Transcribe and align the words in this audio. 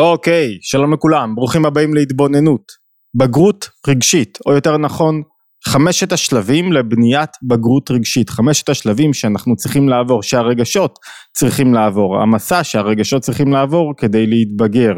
אוקיי, 0.00 0.58
שלום 0.62 0.92
לכולם, 0.92 1.34
ברוכים 1.34 1.64
הבאים 1.66 1.94
להתבוננות. 1.94 2.72
בגרות 3.18 3.68
רגשית, 3.88 4.38
או 4.46 4.52
יותר 4.52 4.76
נכון, 4.78 5.22
חמשת 5.68 6.12
השלבים 6.12 6.72
לבניית 6.72 7.30
בגרות 7.42 7.90
רגשית, 7.90 8.30
חמשת 8.30 8.68
השלבים 8.68 9.12
שאנחנו 9.14 9.56
צריכים 9.56 9.88
לעבור, 9.88 10.22
שהרגשות 10.22 10.98
צריכים 11.32 11.74
לעבור, 11.74 12.22
המסע 12.22 12.64
שהרגשות 12.64 13.22
צריכים 13.22 13.52
לעבור 13.52 13.94
כדי 13.96 14.26
להתבגר. 14.26 14.94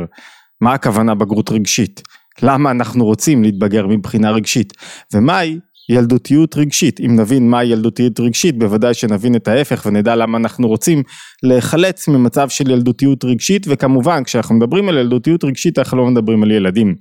מה 0.61 0.75
הכוונה 0.75 1.14
בגרות 1.14 1.50
רגשית? 1.50 2.03
למה 2.43 2.71
אנחנו 2.71 3.05
רוצים 3.05 3.43
להתבגר 3.43 3.87
מבחינה 3.87 4.30
רגשית? 4.30 4.73
ומהי 5.14 5.59
ילדותיות 5.89 6.57
רגשית, 6.57 7.01
אם 7.01 7.17
נבין 7.21 7.51
מהי 7.51 7.67
ילדותיות 7.67 8.21
רגשית 8.21 8.59
בוודאי 8.59 8.95
שנבין 8.95 9.37
את 9.37 9.48
ההפך 9.48 9.83
ונדע 9.87 10.16
למה 10.16 10.39
אנחנו 10.39 10.69
רוצים 10.69 11.03
להיחלץ 11.43 12.09
ממצב 12.09 12.48
של 12.48 12.71
ילדותיות 12.71 13.25
רגשית 13.25 13.66
וכמובן 13.69 14.25
כשאנחנו 14.25 14.55
מדברים 14.55 14.89
על 14.89 14.98
ילדותיות 14.98 15.45
רגשית 15.45 15.79
אנחנו 15.79 15.98
לא 15.98 16.07
מדברים 16.07 16.43
על 16.43 16.51
ילדים. 16.51 16.95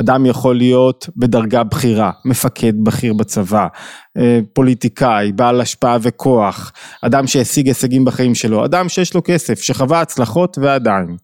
אדם 0.00 0.26
יכול 0.26 0.56
להיות 0.56 1.08
בדרגה 1.16 1.64
בכירה, 1.64 2.10
מפקד 2.24 2.72
בכיר 2.82 3.14
בצבא, 3.14 3.66
אה, 4.18 4.40
פוליטיקאי, 4.52 5.32
בעל 5.32 5.60
השפעה 5.60 5.98
וכוח, 6.02 6.72
אדם 7.02 7.26
שהשיג 7.26 7.66
הישגים 7.66 8.04
בחיים 8.04 8.34
שלו, 8.34 8.64
אדם 8.64 8.88
שיש 8.88 9.14
לו 9.14 9.22
כסף, 9.24 9.60
שחווה 9.60 10.00
הצלחות 10.00 10.58
ועדיין. 10.60 11.16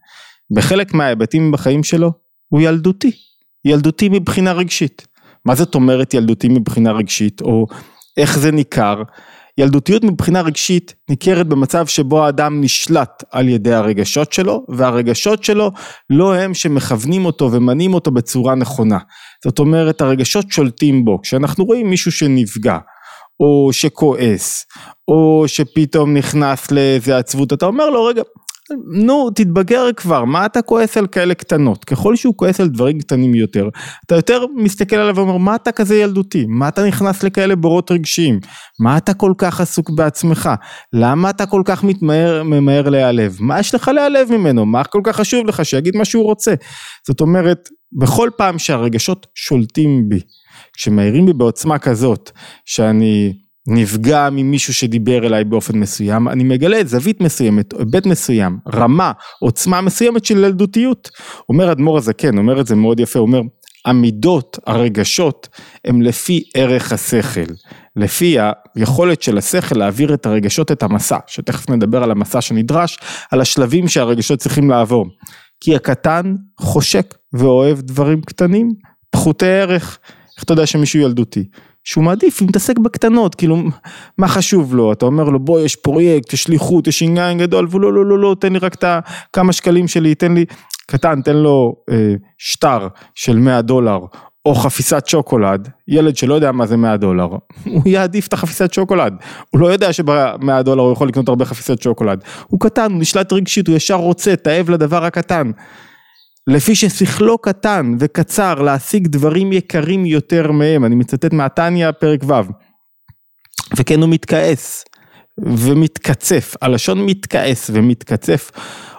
בחלק 0.55 0.95
מההיבטים 0.95 1.53
בחיים 1.53 1.83
שלו 1.83 2.13
הוא 2.49 2.61
ילדותי, 2.61 3.13
ילדותי 3.65 4.09
מבחינה 4.09 4.53
רגשית. 4.53 5.12
מה 5.47 5.55
זאת 5.55 5.75
אומרת 5.75 6.15
ילדותי 6.15 6.49
מבחינה 6.49 6.93
רגשית, 6.93 7.41
או 7.41 7.67
איך 8.17 8.39
זה 8.39 8.51
ניכר? 8.51 9.03
ילדותיות 9.59 10.05
מבחינה 10.05 10.41
רגשית 10.41 10.95
ניכרת 11.11 11.47
במצב 11.47 11.87
שבו 11.87 12.25
האדם 12.25 12.61
נשלט 12.61 13.25
על 13.31 13.49
ידי 13.49 13.73
הרגשות 13.73 14.33
שלו, 14.33 14.65
והרגשות 14.69 15.45
שלו 15.45 15.71
לא 16.11 16.35
הם 16.35 16.55
שמכוונים 16.55 17.25
אותו 17.25 17.53
ומניעים 17.53 17.95
אותו 17.95 18.11
בצורה 18.11 18.55
נכונה. 18.55 18.99
זאת 19.45 19.59
אומרת 19.59 20.01
הרגשות 20.01 20.53
שולטים 20.53 21.05
בו, 21.05 21.21
כשאנחנו 21.23 21.65
רואים 21.65 21.91
מישהו 21.91 22.13
שנפגע, 22.13 22.79
או 23.41 23.73
שכועס, 23.73 24.67
או 25.09 25.45
שפתאום 25.47 26.17
נכנס 26.17 26.71
לאיזה 26.71 27.19
עצבות, 27.19 27.53
אתה 27.53 27.67
אומר 27.67 27.91
לו 27.91 28.05
רגע 28.05 28.23
נו 28.87 29.31
תתבגר 29.31 29.93
כבר 29.97 30.25
מה 30.25 30.47
אתה 30.47 30.63
כועס 30.63 30.97
על 30.97 31.07
כאלה 31.07 31.35
קטנות? 31.35 31.85
ככל 31.85 32.17
שהוא 32.17 32.35
כועס 32.37 32.61
על 32.61 32.69
דברים 32.69 32.99
קטנים 32.99 33.35
יותר 33.35 33.69
אתה 34.07 34.15
יותר 34.15 34.45
מסתכל 34.57 34.97
עליו 34.97 35.17
ואומר 35.17 35.37
מה 35.37 35.55
אתה 35.55 35.73
כזה 35.73 35.97
ילדותי? 35.97 36.47
מה 36.49 36.69
אתה 36.69 36.87
נכנס 36.87 37.23
לכאלה 37.23 37.57
בורות 37.57 37.91
רגשיים? 37.91 38.41
מה 38.81 38.97
אתה 38.97 39.15
כל 39.15 39.33
כך 39.39 39.61
עסוק 39.61 39.91
בעצמך? 39.91 40.51
למה 40.93 41.31
אתה 41.31 41.47
כל 41.47 41.63
כך 41.65 41.85
מתמהר 41.85 42.43
ממהר 42.43 42.89
להיעלב? 42.89 43.37
מה 43.41 43.61
יש 43.61 43.75
לך 43.75 43.89
להיעלב 43.89 44.33
ממנו? 44.33 44.67
מה 44.67 44.85
כל 44.85 45.01
כך 45.05 45.17
חשוב 45.17 45.47
לך? 45.47 45.65
שיגיד 45.65 45.97
מה 45.97 46.05
שהוא 46.05 46.25
רוצה. 46.25 46.55
זאת 47.07 47.21
אומרת 47.21 47.69
בכל 48.01 48.31
פעם 48.37 48.59
שהרגשות 48.59 49.27
שולטים 49.35 50.09
בי 50.09 50.21
כשמאירים 50.73 51.27
בי 51.27 51.33
בעוצמה 51.33 51.79
כזאת 51.79 52.31
שאני 52.65 53.33
נפגע 53.67 54.29
ממישהו 54.33 54.75
שדיבר 54.75 55.27
אליי 55.27 55.45
באופן 55.45 55.79
מסוים, 55.79 56.29
אני 56.29 56.45
מגלה 56.45 56.85
זווית 56.85 57.21
מסוימת, 57.21 57.75
היבט 57.79 58.07
מסוים, 58.07 58.59
רמה, 58.75 59.13
עוצמה 59.41 59.81
מסוימת 59.81 60.25
של 60.25 60.45
ילדותיות. 60.45 61.11
אומר 61.49 61.73
אדמו"ר 61.73 61.99
הזקן, 61.99 62.39
אומר 62.39 62.61
את 62.61 62.67
זה 62.67 62.75
מאוד 62.75 63.01
יפה, 63.01 63.19
אומר, 63.19 63.41
המידות, 63.87 64.59
הרגשות, 64.67 65.49
הם 65.85 66.03
לפי 66.03 66.45
ערך 66.55 66.93
השכל, 66.93 67.53
לפי 67.97 68.37
היכולת 68.77 69.23
של 69.23 69.39
השכל 69.39 69.79
להעביר 69.79 70.15
את 70.15 70.27
הרגשות, 70.27 70.73
את 70.73 70.83
המסע, 70.83 71.19
שתכף 71.27 71.71
נדבר 71.71 72.03
על 72.03 72.11
המסע 72.11 72.41
שנדרש, 72.41 72.99
על 73.31 73.41
השלבים 73.41 73.89
שהרגשות 73.89 74.39
צריכים 74.39 74.71
לעבור. 74.71 75.07
כי 75.61 75.77
הקטן 75.77 76.35
חושק 76.61 77.15
ואוהב 77.33 77.81
דברים 77.81 78.21
קטנים, 78.21 78.69
פחותי 79.11 79.47
ערך. 79.47 79.99
איך 80.37 80.45
אתה 80.45 80.53
יודע 80.53 80.67
שמישהו 80.67 81.01
ילדותי? 81.01 81.45
שהוא 81.85 82.05
מעדיף 82.05 82.41
להתעסק 82.41 82.79
בקטנות, 82.79 83.35
כאילו 83.35 83.57
מה 84.19 84.29
חשוב 84.29 84.75
לו, 84.75 84.93
אתה 84.93 85.07
אומר 85.07 85.25
לו 85.25 85.41
בוא 85.41 85.61
יש 85.61 85.77
פרויקט, 85.77 86.33
יש 86.33 86.43
שליחות, 86.43 86.87
יש 86.87 87.03
עניין 87.03 87.39
גדול, 87.39 87.67
והוא 87.71 87.81
לא 87.81 87.93
לא 87.93 88.07
לא 88.07 88.19
לא 88.19 88.37
תן 88.41 88.53
לי 88.53 88.59
רק 88.59 88.75
את 88.75 88.85
הכמה 88.87 89.53
שקלים 89.53 89.89
שלי, 89.89 90.15
תן 90.15 90.35
לי, 90.35 90.45
קטן 90.87 91.23
תן 91.23 91.37
לו 91.37 91.77
אה, 91.91 92.15
שטר 92.39 92.89
של 93.15 93.39
100 93.39 93.63
דולר 93.63 93.99
או 94.47 94.55
חפיסת 94.55 95.07
שוקולד, 95.07 95.69
ילד 95.89 96.17
שלא 96.17 96.35
יודע 96.35 96.53
מה 96.53 96.67
זה 96.67 96.77
100 96.77 96.97
דולר, 96.97 97.27
הוא 97.65 97.83
יעדיף 97.87 98.27
את 98.27 98.33
החפיסת 98.33 98.73
שוקולד, 98.73 99.15
הוא 99.51 99.61
לא 99.61 99.67
יודע 99.67 99.93
שב-100 99.93 100.63
דולר 100.63 100.83
הוא 100.83 100.93
יכול 100.93 101.09
לקנות 101.09 101.29
הרבה 101.29 101.45
חפיסת 101.45 101.83
שוקולד, 101.83 102.25
הוא 102.47 102.61
קטן, 102.61 102.93
הוא 102.93 103.01
נשלט 103.01 103.33
רגשית, 103.33 103.69
הוא 103.69 103.77
ישר 103.77 103.95
רוצה, 103.95 104.37
תאב 104.37 104.71
לדבר 104.71 105.05
הקטן. 105.05 105.51
לפי 106.47 106.75
ששכלו 106.75 107.39
קטן 107.39 107.95
וקצר 107.99 108.55
להשיג 108.55 109.07
דברים 109.07 109.53
יקרים 109.53 110.07
יותר 110.07 110.53
מהם, 110.53 110.85
אני 110.85 110.95
מצטט 110.95 111.33
מהתניא 111.33 111.91
פרק 111.91 112.21
ו', 112.25 112.33
וכן 113.77 114.01
הוא 114.01 114.09
מתכעס 114.09 114.85
ומתקצף, 115.39 116.55
הלשון 116.63 117.07
מתכעס 117.07 117.71
ומתקצף 117.75 118.51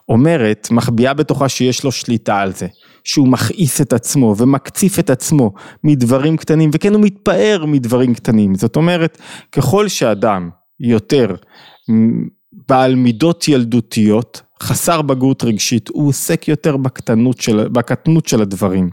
אומרת, 0.09 0.67
מחביאה 0.71 1.13
בתוכה 1.13 1.49
שיש 1.49 1.83
לו 1.83 1.91
שליטה 1.91 2.39
על 2.39 2.53
זה, 2.53 2.67
שהוא 3.03 3.27
מכעיס 3.27 3.81
את 3.81 3.93
עצמו 3.93 4.35
ומקציף 4.37 4.99
את 4.99 5.09
עצמו 5.09 5.53
מדברים 5.83 6.37
קטנים, 6.37 6.69
וכן 6.73 6.93
הוא 6.93 7.01
מתפאר 7.01 7.65
מדברים 7.67 8.13
קטנים, 8.13 8.55
זאת 8.55 8.75
אומרת, 8.75 9.17
ככל 9.51 9.87
שאדם 9.87 10.49
יותר 10.79 11.35
בעל 12.69 12.95
מידות 12.95 13.47
ילדותיות, 13.47 14.41
חסר 14.63 15.01
בגרות 15.01 15.43
רגשית, 15.43 15.89
הוא 15.89 16.09
עוסק 16.09 16.47
יותר 16.47 16.77
בקטנות 16.77 17.41
של, 17.41 17.67
בקטנות 17.67 18.27
של 18.27 18.41
הדברים. 18.41 18.89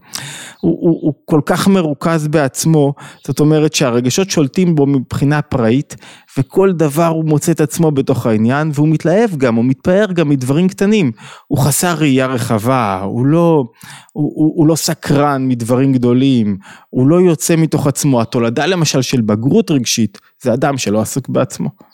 הוא, 0.61 0.79
הוא, 0.81 0.99
הוא 1.03 1.15
כל 1.25 1.41
כך 1.47 1.69
מרוכז 1.69 2.29
בעצמו, 2.29 2.95
זאת 3.27 3.41
אומרת 3.41 3.75
שהרגשות 3.75 4.31
שולטים 4.31 4.75
בו 4.75 4.87
מבחינה 4.87 5.43
פראית, 5.43 5.97
וכל 6.39 6.73
דבר 6.73 7.07
הוא 7.07 7.25
מוצא 7.25 7.53
את 7.53 7.61
עצמו 7.61 7.91
בתוך 7.91 8.27
העניין, 8.27 8.71
והוא 8.75 8.89
מתלהב 8.89 9.37
גם, 9.37 9.55
הוא 9.55 9.65
מתפאר 9.65 10.07
גם 10.13 10.29
מדברים 10.29 10.69
קטנים. 10.69 11.13
הוא 11.47 11.59
חסר 11.59 11.95
ראייה 11.99 12.27
רחבה, 12.27 13.01
הוא 13.03 13.27
לא, 13.27 13.65
הוא, 14.13 14.33
הוא, 14.35 14.53
הוא 14.57 14.67
לא 14.67 14.77
סקרן 14.77 15.49
מדברים 15.49 15.93
גדולים, 15.93 16.57
הוא 16.91 17.07
לא 17.07 17.21
יוצא 17.21 17.57
מתוך 17.57 17.87
עצמו. 17.87 18.21
התולדה 18.21 18.67
למשל 18.67 19.03
של 19.03 19.21
בגרות 19.21 19.71
רגשית, 19.71 20.19
זה 20.43 20.53
אדם 20.55 20.79
שלא 20.79 21.01
עסוק 21.01 21.29
בעצמו. 21.29 21.90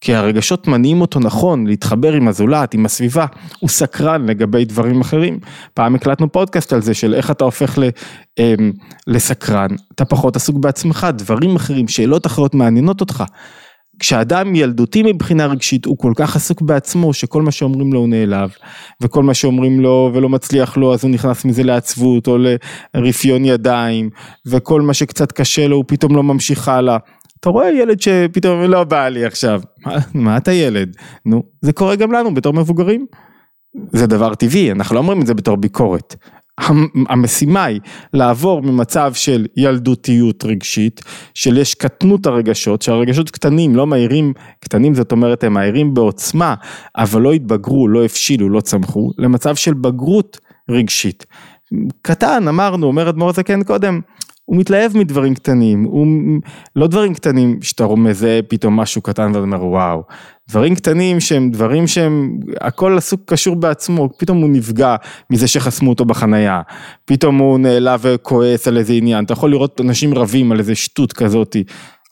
כי 0.00 0.14
הרגשות 0.14 0.66
מניעים 0.66 1.00
אותו 1.00 1.20
נכון 1.20 1.66
להתחבר 1.66 2.12
עם 2.12 2.28
הזולת, 2.28 2.74
עם 2.74 2.86
הסביבה, 2.86 3.26
הוא 3.58 3.70
סקרן 3.70 4.26
לגבי 4.26 4.64
דברים 4.64 5.00
אחרים. 5.00 5.38
פעם 5.74 5.94
הקלטנו 5.94 6.32
פודקאסט 6.32 6.72
על 6.72 6.82
זה 6.82 6.94
של 6.94 7.14
איך 7.14 7.30
אתה 7.30 7.44
הופך 7.44 7.78
ל, 7.78 7.88
אמ, 8.38 8.72
לסקרן, 9.06 9.70
אתה 9.94 10.04
פחות 10.04 10.36
עסוק 10.36 10.56
בעצמך, 10.56 11.06
דברים 11.14 11.56
אחרים, 11.56 11.88
שאלות 11.88 12.26
אחרות 12.26 12.54
מעניינות 12.54 13.00
אותך. 13.00 13.24
כשאדם 13.98 14.54
ילדותי 14.54 15.02
מבחינה 15.02 15.46
רגשית 15.46 15.84
הוא 15.84 15.98
כל 15.98 16.12
כך 16.16 16.36
עסוק 16.36 16.62
בעצמו 16.62 17.14
שכל 17.14 17.42
מה 17.42 17.50
שאומרים 17.50 17.92
לו 17.92 18.00
הוא 18.00 18.08
נעלב 18.08 18.50
וכל 19.00 19.22
מה 19.22 19.34
שאומרים 19.34 19.80
לו 19.80 20.10
ולא 20.14 20.28
מצליח 20.28 20.76
לו 20.76 20.94
אז 20.94 21.04
הוא 21.04 21.10
נכנס 21.10 21.44
מזה 21.44 21.62
לעצבות 21.62 22.26
או 22.28 22.38
לרפיון 22.94 23.44
ידיים 23.44 24.10
וכל 24.46 24.80
מה 24.80 24.94
שקצת 24.94 25.32
קשה 25.32 25.68
לו 25.68 25.76
הוא 25.76 25.84
פתאום 25.86 26.16
לא 26.16 26.22
ממשיך 26.22 26.68
הלאה. 26.68 26.96
אתה 27.40 27.48
רואה 27.48 27.70
ילד 27.70 28.00
שפתאום 28.00 28.62
לא 28.62 28.84
בא 28.84 29.08
לי 29.08 29.24
עכשיו, 29.24 29.60
מה, 29.86 29.96
מה 30.14 30.36
אתה 30.36 30.52
ילד? 30.52 30.96
נו, 31.26 31.42
זה 31.60 31.72
קורה 31.72 31.96
גם 31.96 32.12
לנו 32.12 32.34
בתור 32.34 32.52
מבוגרים. 32.52 33.06
זה 33.92 34.06
דבר 34.06 34.34
טבעי, 34.34 34.72
אנחנו 34.72 34.94
לא 34.94 35.00
אומרים 35.00 35.20
את 35.20 35.26
זה 35.26 35.34
בתור 35.34 35.56
ביקורת. 35.56 36.16
המשימה 37.08 37.64
היא 37.64 37.80
לעבור 38.12 38.62
ממצב 38.62 39.14
של 39.14 39.46
ילדותיות 39.56 40.44
רגשית, 40.44 41.00
של 41.34 41.58
יש 41.58 41.74
קטנות 41.74 42.26
הרגשות, 42.26 42.82
שהרגשות 42.82 43.30
קטנים 43.30 43.76
לא 43.76 43.86
מהירים, 43.86 44.32
קטנים 44.60 44.94
זאת 44.94 45.12
אומרת 45.12 45.44
הם 45.44 45.52
מהירים 45.52 45.94
בעוצמה, 45.94 46.54
אבל 46.96 47.22
לא 47.22 47.32
התבגרו, 47.32 47.88
לא 47.88 48.04
הבשילו, 48.04 48.48
לא 48.48 48.60
צמחו, 48.60 49.10
למצב 49.18 49.54
של 49.54 49.74
בגרות 49.74 50.38
רגשית. 50.70 51.26
קטן, 52.02 52.48
אמרנו, 52.48 52.86
אומר 52.86 53.08
אדמו"ר 53.08 53.32
זקן 53.32 53.62
קודם, 53.62 54.00
הוא 54.46 54.56
מתלהב 54.56 54.96
מדברים 54.96 55.34
קטנים, 55.34 55.84
הוא 55.84 56.06
לא 56.76 56.86
דברים 56.86 57.14
קטנים 57.14 57.62
שאתה 57.62 57.86
מזהה 57.96 58.42
פתאום 58.48 58.76
משהו 58.76 59.02
קטן 59.02 59.26
ואתה 59.28 59.38
אומר 59.38 59.64
וואו, 59.64 60.02
דברים 60.48 60.74
קטנים 60.74 61.20
שהם 61.20 61.50
דברים 61.50 61.86
שהם 61.86 62.38
הכל 62.60 62.98
עסוק 62.98 63.20
קשור 63.26 63.56
בעצמו, 63.56 64.08
פתאום 64.16 64.38
הוא 64.42 64.50
נפגע 64.50 64.96
מזה 65.30 65.48
שחסמו 65.48 65.90
אותו 65.90 66.04
בחנייה, 66.04 66.60
פתאום 67.04 67.38
הוא 67.38 67.58
נעלב 67.58 68.00
וכועס 68.02 68.68
על 68.68 68.78
איזה 68.78 68.92
עניין, 68.92 69.24
אתה 69.24 69.32
יכול 69.32 69.50
לראות 69.50 69.80
אנשים 69.80 70.14
רבים 70.14 70.52
על 70.52 70.58
איזה 70.58 70.74
שטות 70.74 71.12
כזאתי. 71.12 71.64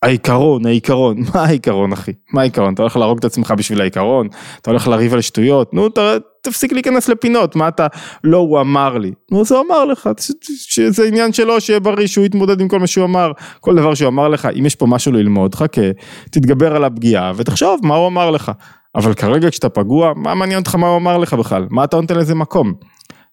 העיקרון, 0.04 0.66
העיקרון, 0.66 1.16
מה 1.34 1.44
העיקרון 1.44 1.92
אחי? 1.92 2.12
מה 2.32 2.40
העיקרון? 2.40 2.74
אתה 2.74 2.82
הולך 2.82 2.96
להרוג 2.96 3.18
את 3.18 3.24
עצמך 3.24 3.54
בשביל 3.56 3.80
העיקרון? 3.80 4.28
אתה 4.60 4.70
הולך 4.70 4.88
לריב 4.88 5.14
על 5.14 5.20
שטויות? 5.20 5.74
נו, 5.74 5.88
ת, 5.88 5.98
תפסיק 6.42 6.72
להיכנס 6.72 7.08
לפינות, 7.08 7.56
מה 7.56 7.68
אתה, 7.68 7.86
לא 8.24 8.38
הוא 8.38 8.60
אמר 8.60 8.98
לי. 8.98 9.12
נו, 9.30 9.40
אז 9.40 9.52
הוא 9.52 9.60
אמר 9.66 9.84
לך, 9.84 10.08
שזה 10.46 11.04
עניין 11.08 11.32
שלו, 11.32 11.60
שיהיה 11.60 11.80
בריא, 11.80 12.06
שהוא 12.06 12.26
יתמודד 12.26 12.60
עם 12.60 12.68
כל 12.68 12.78
מה 12.78 12.86
שהוא 12.86 13.04
אמר, 13.04 13.32
כל 13.60 13.76
דבר 13.76 13.94
שהוא 13.94 14.08
אמר 14.08 14.28
לך, 14.28 14.48
אם 14.58 14.66
יש 14.66 14.74
פה 14.74 14.86
משהו 14.86 15.12
ללמוד, 15.12 15.54
חכה, 15.54 15.90
תתגבר 16.30 16.76
על 16.76 16.84
הפגיעה 16.84 17.32
ותחשוב 17.36 17.80
מה 17.82 17.94
הוא 17.94 18.06
אמר 18.06 18.30
לך. 18.30 18.52
אבל 18.94 19.14
כרגע 19.14 19.50
כשאתה 19.50 19.68
פגוע, 19.68 20.12
מה 20.16 20.34
מעניין 20.34 20.58
אותך 20.58 20.74
מה 20.74 20.88
הוא 20.88 20.96
אמר 20.96 21.18
לך 21.18 21.34
בכלל? 21.34 21.66
מה 21.70 21.84
אתה 21.84 22.00
נותן 22.00 22.16
לזה 22.16 22.34
מקום? 22.34 22.74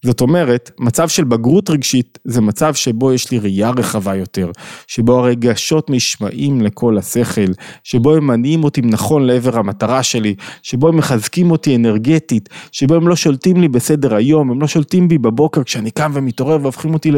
זאת 0.05 0.21
אומרת, 0.21 0.71
מצב 0.79 1.07
של 1.07 1.23
בגרות 1.23 1.69
רגשית 1.69 2.19
זה 2.23 2.41
מצב 2.41 2.73
שבו 2.73 3.13
יש 3.13 3.31
לי 3.31 3.39
ראייה 3.39 3.69
רחבה 3.69 4.15
יותר, 4.15 4.51
שבו 4.87 5.19
הרגשות 5.19 5.89
נשמעים 5.89 6.61
לכל 6.61 6.97
השכל, 6.97 7.51
שבו 7.83 8.15
הם 8.15 8.27
מניעים 8.27 8.63
אותי 8.63 8.81
נכון 8.81 9.25
לעבר 9.25 9.57
המטרה 9.57 10.03
שלי, 10.03 10.35
שבו 10.63 10.87
הם 10.87 10.97
מחזקים 10.97 11.51
אותי 11.51 11.75
אנרגטית, 11.75 12.49
שבו 12.71 12.95
הם 12.95 13.07
לא 13.07 13.15
שולטים 13.15 13.61
לי 13.61 13.67
בסדר 13.67 14.15
היום, 14.15 14.51
הם 14.51 14.61
לא 14.61 14.67
שולטים 14.67 15.07
בי 15.07 15.17
בבוקר 15.17 15.63
כשאני 15.63 15.91
קם 15.91 16.11
ומתעורר 16.13 16.57
והופכים 16.61 16.93
אותי 16.93 17.11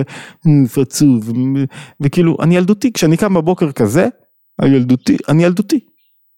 לפצוב, 0.64 1.32
וכאילו, 2.02 2.38
אני 2.42 2.58
ילדותי, 2.58 2.94
כשאני 2.94 3.18
קם 3.18 3.34
בבוקר 3.34 3.72
כזה, 3.72 4.08
הילדותי, 4.62 5.18
אני 5.30 5.44
ילדותי, 5.44 5.80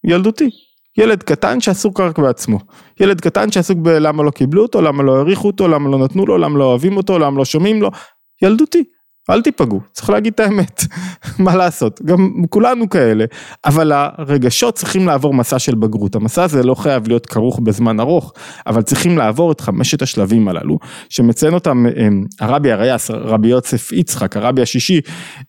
ילדותי. 0.03 0.50
ילד 0.97 1.24
קטן 1.24 1.59
שעסוק 1.59 2.00
רק 2.00 2.19
בעצמו. 2.19 2.59
ילד 3.00 3.21
קטן 3.21 3.51
שעסוק 3.51 3.77
בלמה 3.77 4.24
לא 4.24 4.31
קיבלו 4.31 4.62
אותו, 4.62 4.81
למה 4.81 5.03
לא 5.03 5.15
העריכו 5.15 5.47
אותו, 5.47 5.68
למה 5.68 5.89
לא 5.89 5.97
נתנו 5.97 6.25
לו, 6.25 6.38
למה 6.38 6.59
לא 6.59 6.63
אוהבים 6.63 6.97
אותו, 6.97 7.19
למה 7.19 7.38
לא 7.38 7.45
שומעים 7.45 7.81
לו. 7.81 7.92
ילדותי. 8.42 8.83
אל 9.30 9.42
תיפגעו, 9.42 9.81
צריך 9.92 10.10
להגיד 10.10 10.33
את 10.33 10.39
האמת, 10.39 10.81
מה 11.45 11.56
לעשות, 11.56 12.01
גם 12.06 12.30
כולנו 12.50 12.89
כאלה, 12.89 13.25
אבל 13.66 13.92
הרגשות 13.95 14.75
צריכים 14.75 15.07
לעבור 15.07 15.33
מסע 15.33 15.60
של 15.60 15.75
בגרות, 15.75 16.16
המסע 16.16 16.44
הזה 16.44 16.63
לא 16.63 16.75
חייב 16.75 17.07
להיות 17.07 17.25
כרוך 17.25 17.60
בזמן 17.63 18.00
ארוך, 18.00 18.33
אבל 18.68 18.81
צריכים 18.81 19.18
לעבור 19.18 19.51
את 19.51 19.62
חמשת 19.62 20.01
השלבים 20.01 20.48
הללו, 20.48 20.77
שמציין 21.10 21.54
אותם 21.54 21.86
אה, 21.86 22.07
הרבי 22.39 22.72
הרייס, 22.72 23.12
רבי 23.12 23.48
יוסף 23.48 23.92
יצחק, 23.92 24.38
הרבי 24.38 24.62
השישי 24.62 25.01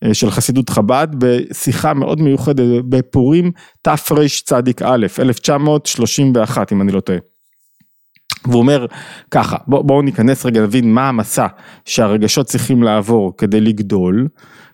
אה, 0.05 0.15
של 0.15 0.31
חסידות 0.31 0.71
חב"ד, 0.71 1.09
בשיחה 1.19 1.95
מאוד 1.95 2.21
מיוחדת 2.21 2.85
בפורים 2.89 3.53
תרצ"א, 3.83 4.61
1931 5.19 6.73
אם 6.73 6.83
אני 6.83 6.93
לא 6.93 7.01
טועה. 7.01 7.36
והוא 8.45 8.59
אומר 8.59 8.87
ככה, 9.31 9.57
בואו 9.67 9.85
בוא 9.85 10.03
ניכנס 10.03 10.47
רגע 10.47 10.63
נבין 10.63 10.95
מה 10.95 11.09
המסע 11.09 11.47
שהרגשות 11.85 12.47
צריכים 12.47 12.83
לעבור 12.83 13.37
כדי 13.39 13.61
לגדול, 13.61 14.29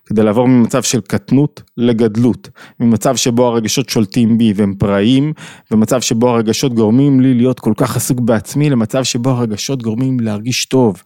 כדי 0.06 0.22
לעבור 0.22 0.48
ממצב 0.48 0.82
של 0.82 1.00
קטנות 1.00 1.62
לגדלות, 1.76 2.48
ממצב 2.80 3.16
שבו 3.16 3.46
הרגשות 3.46 3.88
שולטים 3.88 4.38
בי 4.38 4.52
והם 4.56 4.74
פראיים, 4.78 5.32
ומצב 5.70 6.00
שבו 6.00 6.30
הרגשות 6.30 6.74
גורמים 6.74 7.20
לי 7.20 7.34
להיות 7.34 7.60
כל 7.60 7.72
כך 7.76 7.96
עסוק 7.96 8.20
בעצמי, 8.20 8.70
למצב 8.70 9.04
שבו 9.04 9.30
הרגשות 9.30 9.82
גורמים 9.82 10.20
להרגיש 10.20 10.66
טוב. 10.66 11.02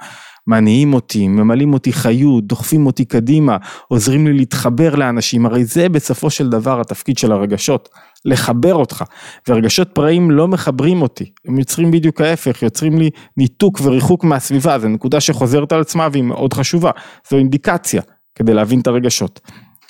מניעים 0.47 0.95
אותי, 0.95 1.29
ממלאים 1.29 1.73
אותי 1.73 1.93
חיות, 1.93 2.47
דוחפים 2.47 2.87
אותי 2.87 3.05
קדימה, 3.05 3.57
עוזרים 3.89 4.27
לי 4.27 4.33
להתחבר 4.33 4.95
לאנשים, 4.95 5.47
הרי 5.47 5.65
זה 5.65 5.89
בסופו 5.89 6.31
של 6.31 6.49
דבר 6.49 6.81
התפקיד 6.81 7.19
של 7.19 7.33
הרגשות, 7.33 7.89
לחבר 8.25 8.75
אותך, 8.75 9.05
ורגשות 9.49 9.89
פראים 9.93 10.31
לא 10.31 10.49
מחברים 10.49 11.03
אותי, 11.03 11.31
הם 11.49 11.59
יוצרים 11.59 11.91
בדיוק 11.91 12.21
ההפך, 12.21 12.63
יוצרים 12.63 12.99
לי 12.99 13.11
ניתוק 13.37 13.81
וריחוק 13.83 14.25
מהסביבה, 14.25 14.79
זו 14.79 14.89
נקודה 14.89 15.21
שחוזרת 15.21 15.73
על 15.73 15.81
עצמה 15.81 16.09
והיא 16.13 16.23
מאוד 16.23 16.53
חשובה, 16.53 16.91
זו 17.31 17.37
אינדיקציה 17.37 18.03
כדי 18.35 18.55
להבין 18.55 18.81
את 18.81 18.87
הרגשות. 18.87 19.41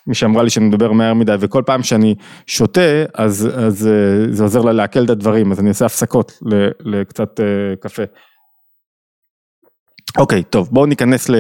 מי 0.06 0.14
שאמרה 0.14 0.42
לי 0.42 0.50
שאני 0.50 0.66
מדבר 0.66 0.92
מהר 0.92 1.14
מדי 1.14 1.34
וכל 1.40 1.62
פעם 1.66 1.82
שאני 1.82 2.14
שותה 2.46 3.04
אז, 3.14 3.48
אז 3.54 3.86
אה, 3.86 4.32
זה 4.32 4.42
עוזר 4.42 4.60
לה 4.60 4.72
לעכל 4.72 5.04
את 5.04 5.10
הדברים 5.10 5.52
אז 5.52 5.60
אני 5.60 5.68
עושה 5.68 5.86
הפסקות 5.86 6.38
לקצת 6.80 7.40
אה, 7.40 7.76
קפה. 7.80 8.02
אוקיי, 10.18 10.42
טוב, 10.42 10.68
בואו 10.72 10.86
ניכנס 10.86 11.30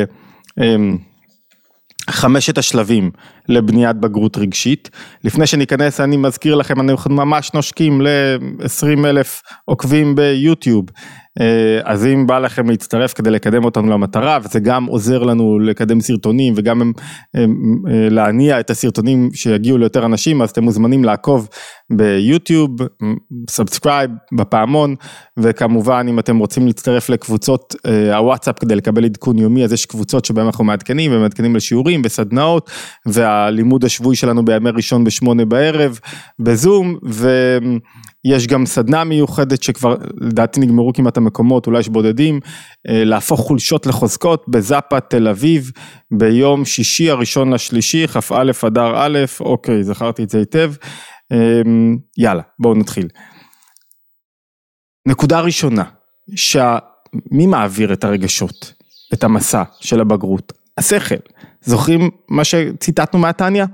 לחמשת 2.08 2.58
אמ, 2.58 2.58
השלבים 2.58 3.10
לבניית 3.48 3.96
בגרות 3.96 4.36
רגשית. 4.38 4.90
לפני 5.24 5.46
שניכנס 5.46 6.00
אני 6.00 6.16
מזכיר 6.16 6.54
לכם, 6.54 6.80
אנחנו 6.80 7.14
ממש 7.14 7.50
נושקים 7.54 8.00
ל-20 8.00 9.06
אלף 9.06 9.42
עוקבים 9.64 10.14
ביוטיוב. 10.14 10.86
אה, 11.40 11.80
אז 11.84 12.06
אם 12.06 12.26
בא 12.26 12.38
לכם 12.38 12.70
להצטרף 12.70 13.12
כדי 13.12 13.30
לקדם 13.30 13.64
אותנו 13.64 13.90
למטרה 13.90 14.38
וזה 14.44 14.60
גם 14.60 14.84
עוזר 14.84 15.22
לנו 15.22 15.58
לקדם 15.58 16.00
סרטונים 16.00 16.54
וגם 16.56 16.92
אה, 17.36 17.44
להניע 18.10 18.60
את 18.60 18.70
הסרטונים 18.70 19.30
שיגיעו 19.34 19.78
ליותר 19.78 20.06
אנשים 20.06 20.42
אז 20.42 20.50
אתם 20.50 20.64
מוזמנים 20.64 21.04
לעקוב 21.04 21.48
ביוטיוב, 21.90 22.70
subscribe 23.50 24.10
בפעמון 24.38 24.94
וכמובן 25.36 26.06
אם 26.10 26.18
אתם 26.18 26.38
רוצים 26.38 26.66
להצטרף 26.66 27.08
לקבוצות 27.08 27.74
אה, 27.86 28.16
הוואטסאפ 28.16 28.58
כדי 28.58 28.76
לקבל 28.76 29.04
עדכון 29.04 29.38
יומי 29.38 29.64
אז 29.64 29.72
יש 29.72 29.86
קבוצות 29.86 30.24
שבהם 30.24 30.46
אנחנו 30.46 30.64
מעדכנים 30.64 31.12
ומעדכנים 31.14 31.56
לשיעורים 31.56 32.02
בסדנאות 32.02 32.70
והלימוד 33.36 33.84
השבועי 33.84 34.16
שלנו 34.16 34.44
בימי 34.44 34.70
ראשון 34.70 35.04
בשמונה 35.04 35.44
בערב 35.44 35.98
בזום 36.38 36.98
ויש 37.02 38.46
גם 38.46 38.66
סדנה 38.66 39.04
מיוחדת 39.04 39.62
שכבר 39.62 39.96
לדעתי 40.20 40.60
נגמרו 40.60 40.92
כמעט 40.92 41.16
המקומות 41.16 41.66
אולי 41.66 41.80
יש 41.80 41.88
בודדים 41.88 42.40
אה, 42.88 43.04
להפוך 43.04 43.40
חולשות 43.40 43.86
לחוזקות 43.86 44.44
בזאפה 44.48 45.00
תל 45.00 45.28
אביב 45.28 45.70
ביום 46.10 46.64
שישי 46.64 47.10
הראשון 47.10 47.52
לשלישי 47.52 48.06
כ"א 48.06 48.66
אדר 48.66 48.92
א' 48.96 49.18
אוקיי 49.40 49.84
זכרתי 49.84 50.22
את 50.22 50.30
זה 50.30 50.38
היטב 50.38 50.72
אמ, 51.32 51.96
יאללה 52.18 52.42
בואו 52.58 52.74
נתחיל. 52.74 53.08
נקודה 55.08 55.40
ראשונה, 55.40 55.84
שמי 56.36 57.46
מעביר 57.46 57.92
את 57.92 58.04
הרגשות, 58.04 58.72
את 59.14 59.24
המסע 59.24 59.62
של 59.80 60.00
הבגרות? 60.00 60.52
השכל. 60.78 61.16
זוכרים 61.62 62.10
מה 62.28 62.44
שציטטנו 62.44 63.18
מהתניא? 63.18 63.64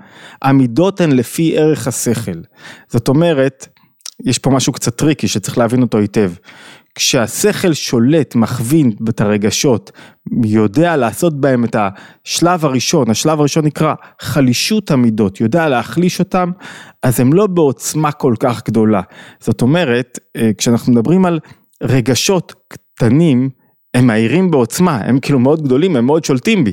המידות 0.43 1.01
הן 1.01 1.13
לפי 1.13 1.59
ערך 1.59 1.87
השכל. 1.87 2.41
זאת 2.89 3.09
אומרת, 3.09 3.67
יש 4.25 4.39
פה 4.39 4.51
משהו 4.51 4.73
קצת 4.73 4.97
טריקי 4.97 5.29
שצריך 5.29 5.59
להבין 5.59 5.83
אותו 5.83 5.99
היטב. 5.99 6.33
כשהשכל 6.95 7.73
שולט, 7.73 8.35
מכווין 8.35 8.93
את 9.09 9.21
הרגשות, 9.21 9.91
יודע 10.45 10.97
לעשות 10.97 11.41
בהם 11.41 11.65
את 11.65 11.77
השלב 11.79 12.65
הראשון, 12.65 13.11
השלב 13.11 13.41
הראשון 13.41 13.65
נקרא 13.65 13.95
חלישות 14.21 14.91
המידות, 14.91 15.41
יודע 15.41 15.69
להחליש 15.69 16.19
אותם, 16.21 16.51
אז 17.03 17.21
הם 17.21 17.33
לא 17.33 17.47
בעוצמה 17.47 18.13
כל 18.13 18.35
כך 18.41 18.63
גדולה. 18.67 19.01
זאת 19.41 19.63
אומרת, 19.63 20.19
אה, 20.37 20.51
כשאנחנו 20.59 20.93
מדברים 20.93 21.25
על 21.25 21.39
רגשות 21.83 22.55
קטנים, 22.69 23.51
הם 23.95 24.07
מהירים 24.07 24.51
בעוצמה, 24.51 24.97
הם 24.97 25.21
כאילו 25.21 25.39
מאוד 25.39 25.63
גדולים, 25.63 25.97
הם 25.97 26.07
מאוד 26.07 26.25
שולטים 26.25 26.65
בי. 26.65 26.73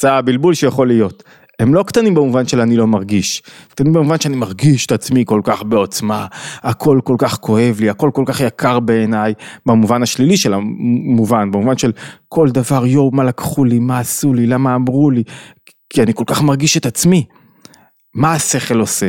זה 0.00 0.12
הבלבול 0.12 0.54
שיכול 0.54 0.86
להיות. 0.86 1.22
הם 1.60 1.74
לא 1.74 1.82
קטנים 1.82 2.14
במובן 2.14 2.46
של 2.46 2.60
אני 2.60 2.76
לא 2.76 2.86
מרגיש, 2.86 3.42
קטנים 3.68 3.92
במובן 3.92 4.20
שאני 4.20 4.36
מרגיש 4.36 4.86
את 4.86 4.92
עצמי 4.92 5.24
כל 5.26 5.40
כך 5.44 5.62
בעוצמה, 5.62 6.26
הכל 6.62 7.00
כל 7.04 7.14
כך 7.18 7.38
כואב 7.38 7.76
לי, 7.80 7.90
הכל 7.90 8.10
כל 8.14 8.22
כך 8.26 8.40
יקר 8.40 8.80
בעיניי, 8.80 9.34
במובן 9.66 10.02
השלילי 10.02 10.36
של 10.36 10.54
המובן, 10.54 11.50
במובן 11.50 11.78
של 11.78 11.92
כל 12.28 12.50
דבר 12.50 12.86
יואו 12.86 13.10
מה 13.10 13.24
לקחו 13.24 13.64
לי, 13.64 13.78
מה 13.78 13.98
עשו 13.98 14.34
לי, 14.34 14.46
למה 14.46 14.74
אמרו 14.74 15.10
לי, 15.10 15.22
כי 15.92 16.02
אני 16.02 16.14
כל 16.14 16.24
כך 16.26 16.42
מרגיש 16.42 16.76
את 16.76 16.86
עצמי. 16.86 17.26
מה 18.14 18.32
השכל 18.32 18.80
עושה? 18.80 19.08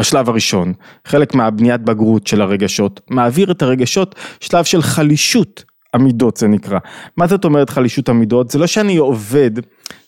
בשלב 0.00 0.28
הראשון, 0.28 0.72
חלק 1.06 1.34
מהבניית 1.34 1.80
בגרות 1.80 2.26
של 2.26 2.40
הרגשות, 2.40 3.00
מעביר 3.10 3.50
את 3.50 3.62
הרגשות 3.62 4.14
שלב 4.40 4.64
של 4.64 4.82
חלישות 4.82 5.64
המידות 5.94 6.36
זה 6.36 6.48
נקרא. 6.48 6.78
מה 7.16 7.26
זאת 7.26 7.44
אומרת 7.44 7.70
חלישות 7.70 8.08
המידות? 8.08 8.50
זה 8.50 8.58
לא 8.58 8.66
שאני 8.66 8.96
עובד, 8.96 9.50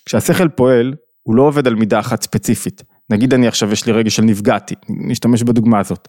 כשהשכל 0.06 0.48
פועל, 0.48 0.94
הוא 1.22 1.36
לא 1.36 1.42
עובד 1.42 1.66
על 1.66 1.74
מידה 1.74 2.00
אחת 2.00 2.22
ספציפית. 2.22 2.82
נגיד 3.10 3.34
אני 3.34 3.48
עכשיו 3.48 3.72
יש 3.72 3.86
לי 3.86 3.92
רגע 3.92 4.10
של 4.10 4.22
נפגעתי, 4.22 4.74
נשתמש 4.88 5.42
בדוגמה 5.42 5.78
הזאת. 5.78 6.08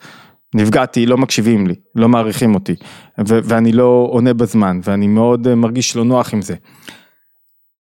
נפגעתי, 0.56 1.06
לא 1.06 1.18
מקשיבים 1.18 1.68
לי, 1.68 1.76
לא 1.96 2.10
מעריכים 2.10 2.56
אותי, 2.56 2.76
ו- 3.28 3.40
ואני 3.44 3.72
לא 3.72 4.08
עונה 4.12 4.34
בזמן, 4.34 4.80
ואני 4.84 5.08
מאוד 5.08 5.56
מרגיש 5.56 5.96
לא 5.96 6.06
נוח 6.06 6.34
עם 6.34 6.42
זה. 6.42 6.56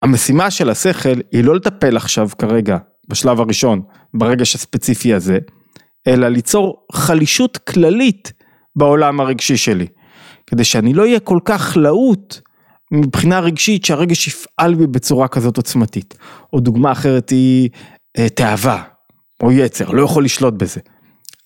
המשימה 0.03 0.51
של 0.51 0.71
השכל 0.71 1.21
היא 1.33 1.45
לא 1.45 1.55
לטפל 1.55 1.97
עכשיו 1.97 2.29
כרגע, 2.39 2.77
בשלב 3.09 3.41
הראשון, 3.41 3.83
ברגש 4.15 4.55
הספציפי 4.55 5.15
הזה, 5.15 5.39
אלא 6.07 6.29
ליצור 6.29 6.87
חלישות 6.93 7.57
כללית 7.57 8.33
בעולם 8.77 9.21
הרגשי 9.21 9.57
שלי. 9.57 9.87
כדי 10.47 10.65
שאני 10.65 10.95
לא 10.95 11.03
אהיה 11.03 11.21
כל 11.21 11.39
כך 11.45 11.77
להוט 11.77 12.41
מבחינה 12.93 13.41
רגשית 13.41 13.85
שהרגש 13.85 14.29
יפעל 14.29 14.75
בי 14.75 14.87
בצורה 14.87 15.29
כזאת 15.29 15.57
עוצמתית. 15.57 16.19
או 16.53 16.61
דוגמה 16.61 16.93
אחרת 16.93 17.31
היא 17.31 17.71
אה, 18.19 18.29
תאווה 18.29 18.83
או 19.43 19.53
יצר, 19.53 19.91
לא 19.91 20.03
יכול 20.03 20.25
לשלוט 20.25 20.55
בזה. 20.55 20.81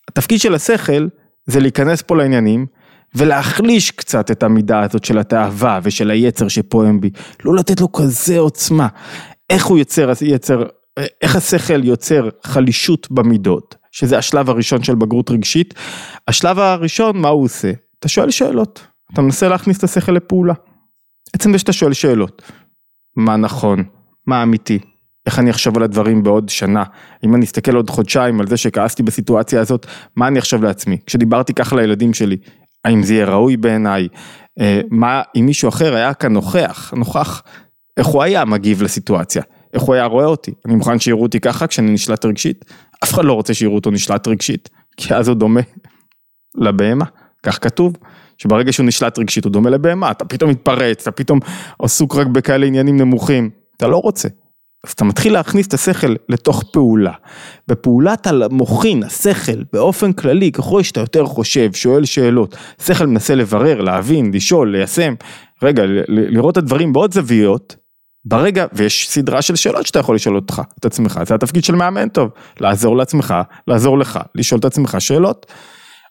התפקיד 0.08 0.40
של 0.40 0.54
השכל 0.54 1.08
זה 1.46 1.60
להיכנס 1.60 2.02
פה 2.02 2.16
לעניינים 2.16 2.66
ולהחליש 3.14 3.90
קצת 3.90 4.30
את 4.30 4.42
המידה 4.42 4.80
הזאת 4.80 5.04
של 5.04 5.18
התאווה 5.18 5.80
ושל 5.82 6.10
היצר 6.10 6.48
שפועם 6.48 7.00
בי, 7.00 7.10
לא 7.44 7.54
לתת 7.54 7.80
לו 7.80 7.92
כזה 7.92 8.38
עוצמה. 8.38 8.88
איך 9.50 9.66
הוא 9.66 9.78
יוצר, 9.78 10.12
יצר, 10.20 10.62
איך 11.22 11.36
השכל 11.36 11.84
יוצר 11.84 12.28
חלישות 12.42 13.10
במידות, 13.10 13.76
שזה 13.92 14.18
השלב 14.18 14.50
הראשון 14.50 14.82
של 14.82 14.94
בגרות 14.94 15.30
רגשית. 15.30 15.74
השלב 16.28 16.58
הראשון, 16.58 17.16
מה 17.16 17.28
הוא 17.28 17.44
עושה? 17.44 17.72
אתה 17.98 18.08
שואל 18.08 18.30
שאלות, 18.30 18.86
אתה 19.12 19.22
מנסה 19.22 19.48
להכניס 19.48 19.78
את 19.78 19.84
השכל 19.84 20.12
לפעולה. 20.12 20.54
עצם 21.32 21.52
זה 21.52 21.58
שאתה 21.58 21.72
שואל 21.72 21.92
שאלות, 21.92 22.42
מה 23.16 23.36
נכון, 23.36 23.84
מה 24.26 24.42
אמיתי, 24.42 24.78
איך 25.26 25.38
אני 25.38 25.50
אחשוב 25.50 25.76
על 25.76 25.82
הדברים 25.82 26.22
בעוד 26.22 26.48
שנה, 26.48 26.84
אם 27.24 27.34
אני 27.34 27.44
אסתכל 27.44 27.76
עוד 27.76 27.90
חודשיים 27.90 28.40
על 28.40 28.46
זה 28.46 28.56
שכעסתי 28.56 29.02
בסיטואציה 29.02 29.60
הזאת, 29.60 29.86
מה 30.16 30.28
אני 30.28 30.38
אחשוב 30.38 30.64
לעצמי, 30.64 30.98
כשדיברתי 31.06 31.54
ככה 31.54 31.76
לילדים 31.76 32.14
שלי, 32.14 32.36
האם 32.84 33.02
זה 33.02 33.14
יהיה 33.14 33.26
ראוי 33.26 33.56
בעיניי, 33.56 34.08
אה, 34.60 34.80
מה 34.90 35.22
אם 35.36 35.46
מישהו 35.46 35.68
אחר 35.68 35.94
היה 35.94 36.14
כאן 36.14 36.32
נוכח, 36.32 36.94
נוכח, 36.96 37.42
איך 37.96 38.06
הוא 38.06 38.22
היה 38.22 38.44
מגיב 38.44 38.82
לסיטואציה, 38.82 39.42
איך 39.74 39.82
הוא 39.82 39.94
היה 39.94 40.04
רואה 40.04 40.26
אותי, 40.26 40.54
אני 40.66 40.74
מוכן 40.74 40.98
שיראו 40.98 41.22
אותי 41.22 41.40
ככה 41.40 41.66
כשאני 41.66 41.90
נשלט 41.90 42.24
רגשית, 42.24 42.64
אף 43.04 43.12
אחד 43.12 43.24
לא 43.24 43.32
רוצה 43.32 43.54
שיראו 43.54 43.74
אותו 43.74 43.90
נשלט 43.90 44.28
רגשית, 44.28 44.68
כי 44.96 45.14
אז 45.14 45.28
הוא 45.28 45.36
דומה 45.36 45.60
לבהמה, 46.54 47.04
כך 47.42 47.64
כתוב, 47.64 47.96
שברגע 48.38 48.72
שהוא 48.72 48.86
נשלט 48.86 49.18
רגשית 49.18 49.44
הוא 49.44 49.52
דומה 49.52 49.70
לבהמה, 49.70 50.10
אתה 50.10 50.24
פתאום 50.24 50.50
מתפרץ, 50.50 51.02
אתה 51.02 51.10
פתאום 51.10 51.40
עסוק 51.82 52.16
רק 52.16 52.26
בכאלה 52.26 52.66
עניינים 52.66 52.96
נמוכים, 52.96 53.50
אתה 53.76 53.86
לא 53.86 53.96
רוצה. 53.96 54.28
אז 54.84 54.92
אתה 54.92 55.04
מתחיל 55.04 55.32
להכניס 55.32 55.66
את 55.66 55.74
השכל 55.74 56.14
לתוך 56.28 56.64
פעולה. 56.72 57.12
בפעולת 57.68 58.26
המוחין, 58.26 59.02
השכל, 59.02 59.62
באופן 59.72 60.12
כללי, 60.12 60.52
ככל 60.52 60.82
שאתה 60.82 61.00
יותר 61.00 61.24
חושב, 61.24 61.72
שואל 61.72 62.04
שאלות, 62.04 62.56
שכל 62.82 63.06
מנסה 63.06 63.34
לברר, 63.34 63.80
להבין, 63.80 64.30
לשאול, 64.34 64.72
ליישם, 64.72 65.14
רגע, 65.62 65.82
לראות 66.08 66.52
את 66.52 66.56
הדברים 66.56 66.92
בעוד 66.92 67.14
זוויות, 67.14 67.76
ברגע, 68.24 68.66
ויש 68.72 69.08
סדרה 69.10 69.42
של 69.42 69.56
שאלות 69.56 69.86
שאתה 69.86 69.98
יכול 69.98 70.14
לשאול 70.14 70.36
אותך, 70.36 70.62
את 70.78 70.84
עצמך, 70.84 71.20
זה 71.26 71.34
התפקיד 71.34 71.64
של 71.64 71.74
מאמן 71.74 72.08
טוב, 72.08 72.30
לעזור 72.60 72.96
לעצמך, 72.96 73.34
לעזור 73.68 73.98
לך, 73.98 74.18
לשאול 74.34 74.58
את 74.58 74.64
עצמך 74.64 74.96
שאלות. 74.98 75.46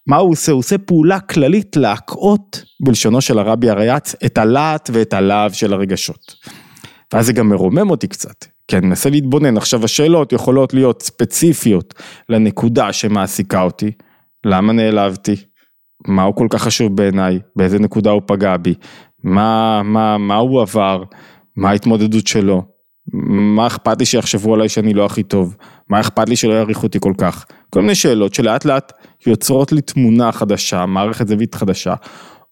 מה 0.08 0.18
הוא 0.18 0.32
עושה? 0.32 0.52
הוא 0.52 0.60
עושה 0.60 0.78
פעולה 0.78 1.20
כללית 1.20 1.76
להקאות, 1.76 2.64
בלשונו 2.80 3.22
של 3.22 3.40
הרבי 3.40 3.70
הריאץ, 3.70 4.16
את 4.26 4.38
הלהט 4.38 4.90
ואת 4.94 5.14
הלהב 5.14 5.52
של 5.52 5.74
הרגשות. 5.74 6.36
ואז 7.14 7.26
זה 7.26 7.34
גם 7.34 7.50
מרומם 7.50 7.90
אותי 7.90 8.08
קצת, 8.08 8.46
כי 8.68 8.78
אני 8.78 8.88
מנסה 8.88 9.10
להתבונן, 9.10 9.58
עכשיו 9.58 9.86
השאלות 9.86 10.34
יכולות 10.34 10.74
להיות 10.74 11.02
ספציפיות 11.02 11.94
לנקודה 12.30 12.94
שמעסיקה 12.94 13.62
אותי, 13.62 13.92
למה 14.46 14.74
נעלבתי, 14.74 15.36
מה 16.08 16.24
הוא 16.24 16.36
כל 16.36 16.48
כך 16.50 16.62
חשוב 16.62 16.96
בעיניי, 16.96 17.40
באיזה 17.56 17.80
נקודה 17.80 18.12
הוא 18.12 18.22
פגע 18.26 18.58
בי, 18.58 18.74
מה, 19.24 19.82
מה, 19.84 20.18
מה 20.18 20.36
הוא 20.36 20.62
עבר, 20.62 21.04
מה 21.56 21.70
ההתמודדות 21.70 22.28
שלו, 22.28 22.77
מה 23.14 23.68
אכפת 23.68 24.00
לי 24.00 24.06
שיחשבו 24.06 24.54
עליי 24.54 24.70
שאני 24.70 24.94
לא 24.94 25.06
הכי 25.06 25.24
טוב, 25.24 25.56
מה 25.90 26.00
אכפת 26.00 26.30
לי 26.30 26.36
שלא 26.36 26.54
יעריכו 26.54 26.84
אותי 26.84 27.00
כל 27.02 27.14
כך, 27.18 27.46
כל 27.70 27.82
מיני 27.82 27.96
שאלות 27.96 28.34
שלאט 28.34 28.66
לאט 28.66 28.94
יוצרות 29.28 29.72
לי 29.72 29.82
תמונה 29.82 30.32
חדשה, 30.32 30.86
מערכת 30.86 31.28
זווית 31.28 31.56
חדשה, 31.56 31.94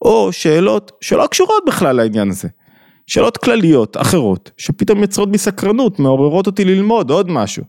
או 0.01 0.31
שאלות 0.31 0.91
שלא 1.01 1.27
קשורות 1.31 1.63
בכלל 1.67 1.95
לעניין 1.95 2.29
הזה. 2.29 2.47
שאלות 3.07 3.37
כלליות 3.37 3.97
אחרות, 3.97 4.51
שפתאום 4.57 4.99
יוצרות 4.99 5.31
בי 5.31 5.37
סקרנות, 5.37 5.99
מעוררות 5.99 6.47
אותי 6.47 6.65
ללמוד 6.65 7.11
עוד 7.11 7.29
משהו. 7.29 7.63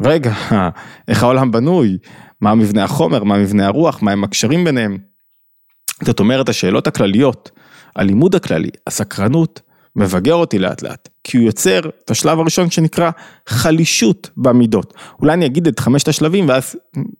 רגע, 0.00 0.32
איך 1.08 1.22
העולם 1.22 1.50
בנוי? 1.50 1.98
מה 2.40 2.54
מבנה 2.54 2.84
החומר? 2.84 3.24
מה 3.24 3.38
מבנה 3.38 3.66
הרוח? 3.66 4.02
מה 4.02 4.12
הם 4.12 4.24
הקשרים 4.24 4.64
ביניהם? 4.64 4.98
זאת 6.04 6.20
אומרת, 6.20 6.48
השאלות 6.48 6.86
הכלליות, 6.86 7.50
הלימוד 7.96 8.34
הכללי, 8.34 8.70
הסקרנות, 8.86 9.60
מבגר 9.96 10.34
אותי 10.34 10.58
לאט 10.58 10.82
לאט, 10.82 11.08
כי 11.24 11.36
הוא 11.36 11.46
יוצר 11.46 11.80
את 12.04 12.10
השלב 12.10 12.38
הראשון 12.38 12.70
שנקרא 12.70 13.10
חלישות 13.46 14.30
במידות. 14.36 14.94
אולי 15.18 15.32
אני 15.32 15.46
אגיד 15.46 15.66
את 15.66 15.78
חמשת 15.78 16.08
השלבים 16.08 16.48
ואז 16.48 16.76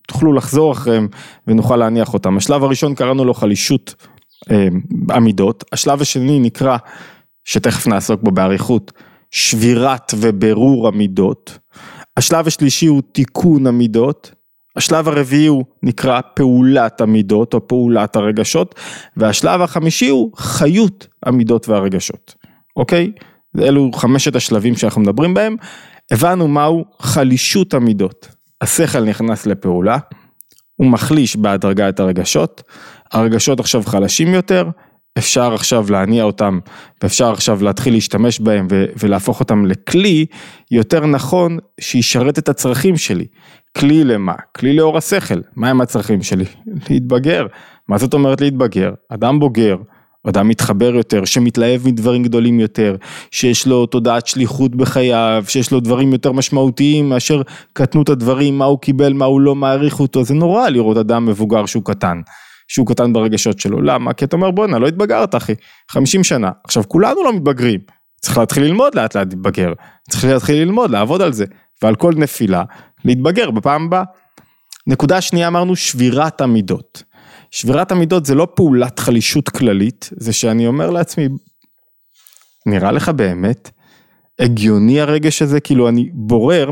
תוכלו 0.09 0.33
לחזור 0.33 0.73
אחריהם 0.73 1.09
ונוכל 1.47 1.77
להניח 1.77 2.15
אותם. 2.15 2.37
השלב 2.37 2.65
הראשון 2.65 2.95
קראנו 2.95 3.25
לו 3.25 3.35
חלישות 3.35 3.95
אה, 4.51 4.69
המידות, 5.09 5.65
השלב 5.73 6.01
השני 6.01 6.41
נקרא 6.41 6.77
שתכף 7.45 7.87
נעסוק 7.87 8.23
בו 8.23 8.31
באריכות, 8.31 8.93
שבירת 9.31 10.15
ובירור 10.17 10.89
המידות. 10.89 11.59
השלב 12.17 12.47
השלישי 12.47 12.87
הוא 12.87 13.03
תיקון 13.13 13.67
המידות. 13.67 14.31
השלב 14.77 15.09
הרביעי 15.09 15.47
הוא 15.47 15.65
נקרא 15.83 16.21
פעולת 16.35 17.01
המידות 17.01 17.55
או 17.55 17.69
פעולת 17.69 18.17
הרגשות, 18.17 18.75
והשלב 19.17 19.61
החמישי 19.61 20.09
הוא 20.09 20.33
חיות 20.37 21.07
המידות 21.27 21.69
והרגשות, 21.69 22.35
אוקיי? 22.77 23.13
אלו 23.59 23.91
חמשת 23.93 24.37
השלבים 24.37 24.77
שאנחנו 24.77 25.01
מדברים 25.01 25.35
בהם. 25.35 25.57
הבנו 26.11 26.49
מהו 26.49 26.85
חלישות 27.01 27.75
המידות. 27.75 28.29
השכל 28.61 29.05
נכנס 29.05 29.47
לפעולה, 29.47 29.99
הוא 30.77 30.91
מחליש 30.91 31.37
בהדרגה 31.37 31.89
את 31.89 32.01
הרגשות, 32.01 32.63
הרגשות 33.13 33.61
עכשיו 33.61 33.83
חלשים 33.83 34.35
יותר, 34.35 34.71
אפשר 35.19 35.55
עכשיו 35.55 35.87
להניע 35.91 36.25
אותם 36.25 36.59
ואפשר 37.03 37.33
עכשיו 37.33 37.65
להתחיל 37.65 37.95
להשתמש 37.95 38.41
בהם 38.41 38.67
ולהפוך 38.71 39.41
אותם 39.41 39.67
לכלי 39.67 40.27
יותר 40.71 41.07
נכון 41.07 41.59
שישרת 41.81 42.39
את 42.39 42.49
הצרכים 42.49 42.97
שלי. 42.97 43.27
כלי 43.79 44.05
למה? 44.05 44.35
כלי 44.57 44.77
לאור 44.77 44.97
השכל. 44.99 45.41
מה 45.57 45.69
הם 45.71 45.81
הצרכים 45.81 46.23
שלי? 46.23 46.45
להתבגר. 46.91 47.47
מה 47.89 47.99
זאת 47.99 48.15
אומרת 48.15 48.41
להתבגר? 48.41 48.93
אדם 49.09 49.41
בוגר, 49.41 49.77
אדם 50.29 50.49
מתחבר 50.49 50.95
יותר, 50.95 51.25
שמתלהב 51.25 51.89
מדברים 51.89 52.23
גדולים 52.23 52.61
יותר, 52.61 52.97
שיש 53.31 53.67
לו 53.67 53.87
תודעת 53.87 54.27
שליחות 54.27 54.75
בחייו, 54.75 55.45
שיש 55.49 55.71
לו 55.73 55.81
דברים 55.81 56.13
יותר 56.13 56.33
משמעותיים 56.33 57.09
מאשר 57.09 57.43
קטנות 57.73 58.09
הדברים, 58.09 58.59
מה 58.59 58.65
הוא 58.65 58.79
קיבל, 58.79 59.13
מה 59.13 59.25
הוא 59.25 59.41
לא 59.41 59.55
מעריך 59.55 60.01
אותו, 60.01 60.25
זה 60.25 60.35
נורא 60.35 60.69
לראות 60.69 60.97
אדם 60.97 61.27
מבוגר 61.27 61.67
שהוא 61.67 61.85
קטן. 61.85 62.21
שהוא 62.69 62.87
קטן 62.87 63.13
ברגשות 63.13 63.61
שלו, 63.61 63.83
למה? 63.83 64.13
כי 64.13 64.25
אתה 64.25 64.37
אומר 64.37 64.51
בואנה 64.51 64.79
לא 64.79 64.87
התבגרת 64.87 65.35
אחי, 65.35 65.55
50 65.91 66.25
שנה, 66.25 66.51
עכשיו 66.65 66.83
כולנו 66.89 67.25
לא 67.25 67.33
מתבגרים, 67.33 67.81
צריך 68.21 68.39
להתחיל 68.39 68.63
ללמוד 68.63 68.95
לאט 68.95 69.17
לאט 69.17 69.27
להתבגר, 69.27 69.73
צריך 70.11 70.25
להתחיל 70.25 70.63
ללמוד, 70.63 70.91
לעבוד 70.91 71.23
על 71.23 71.33
זה, 71.33 71.45
ועל 71.83 71.95
כל 71.95 72.13
נפילה, 72.17 72.63
להתבגר 73.05 73.51
בפעם 73.51 73.85
הבאה. 73.87 74.03
נקודה 74.87 75.21
שנייה 75.21 75.49
אמרנו 75.49 75.77
שבירת 75.77 76.41
המידות. 76.41 77.03
שבירת 77.51 77.93
המידות 77.93 78.27
זה 78.27 78.35
לא 78.35 78.49
פעולת 78.55 78.99
חלישות 78.99 79.49
כללית, 79.49 80.11
זה 80.17 80.33
שאני 80.33 80.67
אומר 80.67 80.91
לעצמי, 80.91 81.29
נראה 82.67 82.93
לך 82.93 83.09
באמת 83.09 83.71
הגיוני 84.39 85.01
הרגש 85.01 85.43
הזה, 85.43 85.61
כאילו 85.61 85.89
אני 85.89 86.11
בורר, 86.13 86.71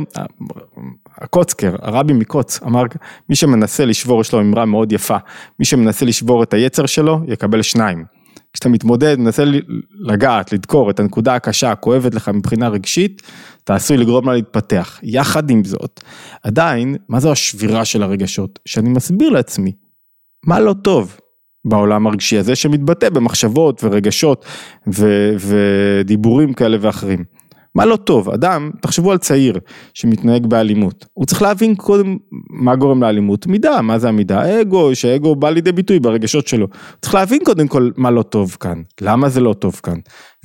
הקוצקר, 1.17 1.77
הרבי 1.83 2.13
מקוץ, 2.13 2.63
אמר, 2.63 2.83
מי 3.29 3.37
שמנסה 3.37 3.85
לשבור, 3.85 4.21
יש 4.21 4.33
לו 4.33 4.41
אמרה 4.41 4.65
מאוד 4.65 4.93
יפה, 4.93 5.17
מי 5.59 5.65
שמנסה 5.65 6.05
לשבור 6.05 6.43
את 6.43 6.55
היצר 6.55 6.87
שלו, 6.87 7.21
יקבל 7.29 7.63
שניים. 7.63 8.05
כשאתה 8.53 8.69
מתמודד, 8.69 9.19
מנסה 9.19 9.45
לגעת, 10.01 10.53
לדקור 10.53 10.91
את 10.91 11.01
הנקודה 11.01 11.35
הקשה, 11.35 11.71
הכואבת 11.73 12.15
לך 12.15 12.29
מבחינה 12.29 12.69
רגשית, 12.69 13.23
אתה 13.65 13.75
עשוי 13.75 13.97
לגרום 13.97 14.27
לה 14.29 14.35
להתפתח. 14.35 15.01
יחד 15.03 15.51
עם 15.51 15.65
זאת, 15.65 16.01
עדיין, 16.43 16.97
מה 17.09 17.21
זו 17.21 17.33
השבירה 17.33 17.85
של 17.85 18.03
הרגשות? 18.03 18.59
שאני 18.67 18.89
מסביר 18.89 19.31
לעצמי, 19.31 19.73
מה 20.47 20.61
לא 20.61 20.75
טוב 20.83 21.21
בעולם 21.65 22.07
הרגשי 22.07 22.39
הזה 22.39 22.57
שמתבטא 22.57 23.09
במחשבות 23.09 23.85
ורגשות 23.85 24.45
ו- 24.95 25.33
ודיבורים 25.39 26.53
כאלה 26.53 26.77
ואחרים. 26.81 27.25
מה 27.75 27.85
לא 27.85 27.97
טוב? 27.97 28.31
אדם, 28.31 28.71
תחשבו 28.83 29.13
על 29.13 29.19
צעיר 29.19 29.59
שמתנהג 29.95 30.47
באלימות, 30.47 31.07
הוא 31.13 31.27
צריך 31.27 31.43
להבין 31.43 31.75
קודם 31.75 32.17
מה 32.51 32.77
גורם 32.77 33.03
לאלימות, 33.03 33.47
מידה, 33.47 33.83
מה 33.83 33.99
זה 33.99 34.09
המידה? 34.09 34.61
אגו, 34.61 34.95
שהאגו 34.95 35.37
בא 35.37 35.51
לידי 35.51 35.73
ביטוי 35.73 36.01
ברגשות 36.01 36.49
שלו. 36.49 36.67
צריך 37.03 37.15
להבין 37.15 37.45
קודם 37.45 37.69
כל 37.69 37.91
מה 37.97 38.11
לא 38.11 38.23
טוב 38.23 38.57
כאן, 38.61 38.83
למה 39.01 39.29
זה 39.29 39.41
לא 39.41 39.53
טוב 39.53 39.81
כאן, 39.83 39.99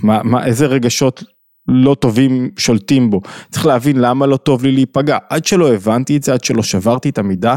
מה, 0.04 0.24
מה, 0.24 0.46
איזה 0.46 0.66
רגשות 0.66 1.24
לא 1.68 1.96
טובים 1.96 2.50
שולטים 2.58 3.10
בו, 3.10 3.22
צריך 3.52 3.66
להבין 3.66 4.00
למה 4.00 4.26
לא 4.26 4.38
טוב 4.38 4.64
לי 4.64 4.72
להיפגע, 4.72 5.18
עד 5.30 5.46
שלא 5.46 5.74
הבנתי 5.74 6.18
את 6.18 6.24
זה, 6.24 6.34
עד 6.34 6.44
שלא 6.44 6.64
שברתי 6.64 7.10
את 7.10 7.18
המידה, 7.18 7.56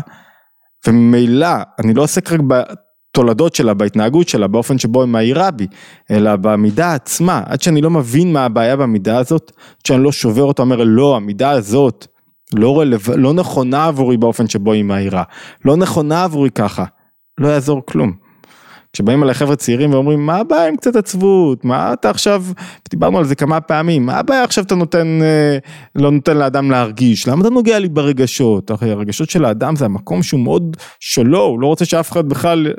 וממילא, 0.87 1.49
אני 1.79 1.95
לא 1.95 2.03
עוסק 2.03 2.33
רק 2.33 2.41
בתולדות 2.41 3.55
שלה, 3.55 3.75
בהתנהגות 3.75 4.29
שלה, 4.29 4.47
באופן 4.47 4.79
שבו 4.79 5.03
היא 5.03 5.09
מעירה 5.09 5.51
בי, 5.51 5.67
אלא 6.11 6.37
במידה 6.37 6.95
עצמה, 6.95 7.43
עד 7.47 7.63
שאני 7.63 7.81
לא 7.81 7.91
מבין 7.91 8.33
מה 8.33 8.45
הבעיה 8.45 8.77
במידה 8.77 9.19
הזאת, 9.19 9.53
עד 9.57 9.87
שאני 9.87 10.03
לא 10.03 10.13
שובר 10.13 10.43
אותה, 10.43 10.63
אומר 10.63 10.85
לא, 10.85 11.17
המידה 11.17 11.51
הזאת 11.51 12.07
לא, 12.55 12.81
רלו... 12.81 12.97
לא 13.17 13.33
נכונה 13.33 13.87
עבורי 13.87 14.17
באופן 14.17 14.49
שבו 14.49 14.73
היא 14.73 14.85
מעירה, 14.85 15.23
לא 15.65 15.77
נכונה 15.77 16.25
עבורי 16.25 16.51
ככה, 16.51 16.85
לא 17.39 17.49
יעזור 17.49 17.83
כלום. 17.87 18.26
כשבאים 18.97 19.23
אליי 19.23 19.35
חבר'ה 19.35 19.57
צעירים 19.57 19.93
ואומרים 19.93 20.27
מה 20.27 20.37
הבעיה 20.37 20.69
עם 20.69 20.77
קצת 20.77 20.97
עצבות, 20.97 21.65
מה 21.65 21.93
אתה 21.93 22.11
עכשיו, 22.11 22.45
דיברנו 22.91 23.19
על 23.19 23.25
זה 23.25 23.35
כמה 23.35 23.61
פעמים, 23.61 24.07
מה 24.07 24.19
הבעיה 24.19 24.45
עכשיו 24.45 24.65
אתה 24.65 24.75
נותן, 24.75 25.19
אה, 25.23 25.59
לא 25.95 26.11
נותן 26.11 26.37
לאדם 26.37 26.71
להרגיש, 26.71 27.29
למה 27.29 27.41
אתה 27.41 27.51
נוגע 27.51 27.79
לי 27.79 27.89
ברגשות, 27.89 28.71
הרי 28.71 28.91
הרגשות 28.91 29.31
של 29.31 29.45
האדם 29.45 29.77
זה 29.77 29.85
המקום 29.85 30.23
שהוא 30.23 30.41
מאוד 30.41 30.77
שלו, 31.01 31.41
הוא 31.41 31.61
לא 31.61 31.67
רוצה 31.67 31.85
שאף 31.85 32.13
אחד 32.13 32.29
בכלל 32.29 32.67
אה, 32.67 32.73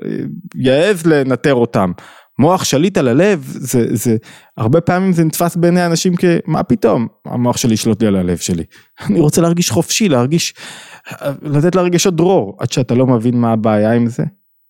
יעז 0.56 1.06
לנטר 1.06 1.54
אותם. 1.54 1.92
מוח 2.40 2.64
שליט 2.64 2.98
על 2.98 3.08
הלב, 3.08 3.44
זה, 3.46 3.96
זה, 3.96 4.18
הרבה 4.58 4.82
פעמים 4.82 5.14
זה 5.14 5.24
נתפס 5.24 5.56
בעיני 5.56 5.86
אנשים 5.86 6.14
כמה 6.16 6.64
פתאום, 6.64 7.08
המוח 7.26 7.58
שלי 7.58 7.74
ישלוט 7.74 8.02
לי 8.02 8.08
על 8.08 8.16
הלב 8.16 8.38
שלי. 8.38 8.64
אני 9.10 9.20
רוצה 9.20 9.42
להרגיש 9.42 9.72
חופשי, 9.72 10.10
להרגיש, 10.10 10.54
אה, 11.22 11.32
לתת 11.42 11.76
לרגשות 11.76 12.16
דרור, 12.16 12.58
עד 12.60 12.72
שאתה 12.72 12.96
לא 12.96 13.08
מבין 13.08 13.38
מה 13.38 13.52
הבעיה 13.52 13.94
עם 13.94 14.08
זה, 14.08 14.24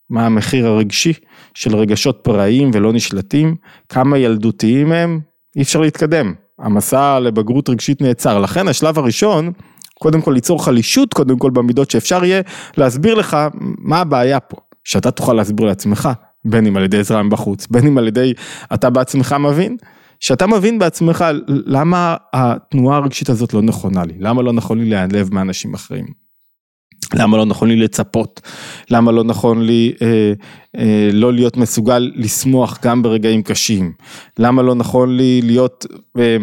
מה 0.09 0.25
המחיר 0.25 0.67
הרגשי 0.67 1.13
של 1.53 1.75
רגשות 1.75 2.19
פראיים 2.23 2.71
ולא 2.73 2.93
נשלטים, 2.93 3.55
כמה 3.89 4.17
ילדותיים 4.17 4.91
הם, 4.91 5.19
אי 5.55 5.61
אפשר 5.61 5.81
להתקדם. 5.81 6.33
המסע 6.59 7.19
לבגרות 7.19 7.69
רגשית 7.69 8.01
נעצר. 8.01 8.39
לכן 8.39 8.67
השלב 8.67 8.99
הראשון, 8.99 9.51
קודם 9.99 10.21
כל 10.21 10.31
ליצור 10.31 10.65
חלישות 10.65 11.13
קודם 11.13 11.37
כל 11.37 11.51
במידות 11.51 11.91
שאפשר 11.91 12.23
יהיה 12.23 12.41
להסביר 12.77 13.13
לך 13.13 13.37
מה 13.79 13.99
הבעיה 13.99 14.39
פה. 14.39 14.57
שאתה 14.83 15.11
תוכל 15.11 15.33
להסביר 15.33 15.65
לעצמך 15.65 16.09
בין 16.45 16.67
אם 16.67 16.77
על 16.77 16.83
ידי 16.83 16.99
עזרה 16.99 17.23
מבחוץ, 17.23 17.67
בין 17.67 17.87
אם 17.87 17.97
על 17.97 18.07
ידי 18.07 18.33
אתה 18.73 18.89
בעצמך 18.89 19.35
מבין, 19.39 19.77
שאתה 20.19 20.47
מבין 20.47 20.79
בעצמך 20.79 21.25
למה 21.47 22.15
התנועה 22.33 22.97
הרגשית 22.97 23.29
הזאת 23.29 23.53
לא 23.53 23.61
נכונה 23.61 24.03
לי, 24.05 24.13
למה 24.19 24.41
לא 24.41 24.53
נכון 24.53 24.79
לי 24.79 24.89
להיעלב 24.89 25.33
מאנשים 25.33 25.73
אחרים. 25.73 26.26
למה 27.17 27.37
לא 27.37 27.45
נכון 27.45 27.67
לי 27.67 27.75
לצפות? 27.75 28.41
למה 28.91 29.11
לא 29.11 29.23
נכון 29.23 29.65
לי 29.65 29.93
אה, 30.01 30.33
אה, 30.77 31.09
לא 31.13 31.33
להיות 31.33 31.57
מסוגל 31.57 32.11
לשמוח 32.15 32.79
גם 32.83 33.01
ברגעים 33.01 33.43
קשים? 33.43 33.91
למה 34.39 34.61
לא 34.61 34.75
נכון 34.75 35.17
לי 35.17 35.41
להיות 35.41 35.85
אה, 36.19 36.37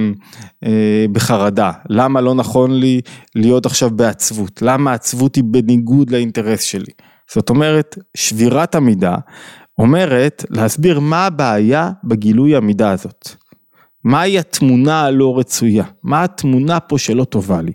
אה, 0.65 1.07
בחרדה? 1.13 1.73
למה 1.89 2.21
לא 2.21 2.35
נכון 2.35 2.71
לי 2.81 3.01
להיות 3.35 3.67
עכשיו 3.67 3.91
בעצבות? 3.91 4.63
למה 4.63 4.91
העצבות 4.91 5.37
היא 5.37 5.45
בניגוד 5.47 6.11
לאינטרס 6.11 6.63
שלי? 6.63 6.93
זאת 7.35 7.51
אומרת, 7.51 7.99
שבירת 8.17 8.75
המידה 8.75 9.15
אומרת 9.79 10.45
להסביר 10.51 11.01
מה 11.01 11.27
הבעיה 11.27 11.91
בגילוי 12.05 12.57
המידה 12.57 12.91
הזאת. 12.91 13.29
מהי 14.05 14.39
התמונה 14.39 15.01
הלא 15.01 15.39
רצויה? 15.39 15.85
מה 16.03 16.25
התמונה 16.25 16.81
פה 16.81 16.99
שלא 16.99 17.25
טובה 17.25 17.63
לי? 17.63 17.73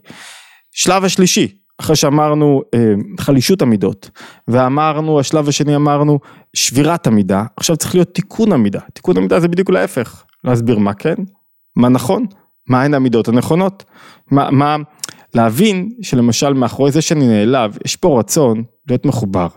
שלב 0.71 1.03
השלישי, 1.03 1.58
אחרי 1.79 1.95
שאמרנו 1.95 2.61
אה, 2.73 2.93
חלישות 3.19 3.61
המידות, 3.61 4.09
ואמרנו, 4.47 5.19
השלב 5.19 5.47
השני 5.47 5.75
אמרנו 5.75 6.19
שבירת 6.53 7.07
המידה, 7.07 7.43
עכשיו 7.57 7.77
צריך 7.77 7.95
להיות 7.95 8.13
תיקון 8.13 8.51
המידה. 8.51 8.79
תיקון 8.93 9.17
המידה 9.17 9.39
זה 9.39 9.47
בדיוק 9.47 9.69
להפך, 9.69 10.23
להסביר 10.43 10.79
מה 10.79 10.93
כן, 10.93 11.15
מה 11.75 11.89
נכון, 11.89 12.25
מה 12.67 12.83
הן 12.83 12.93
המידות 12.93 13.27
הנכונות, 13.27 13.83
מה, 14.31 14.51
מה, 14.51 14.75
להבין 15.33 15.89
שלמשל 16.01 16.53
מאחורי 16.53 16.91
זה 16.91 17.01
שאני 17.01 17.27
נעלב, 17.27 17.77
יש 17.85 17.95
פה 17.95 18.19
רצון 18.19 18.63
להיות 18.87 19.05
מחובר, 19.05 19.47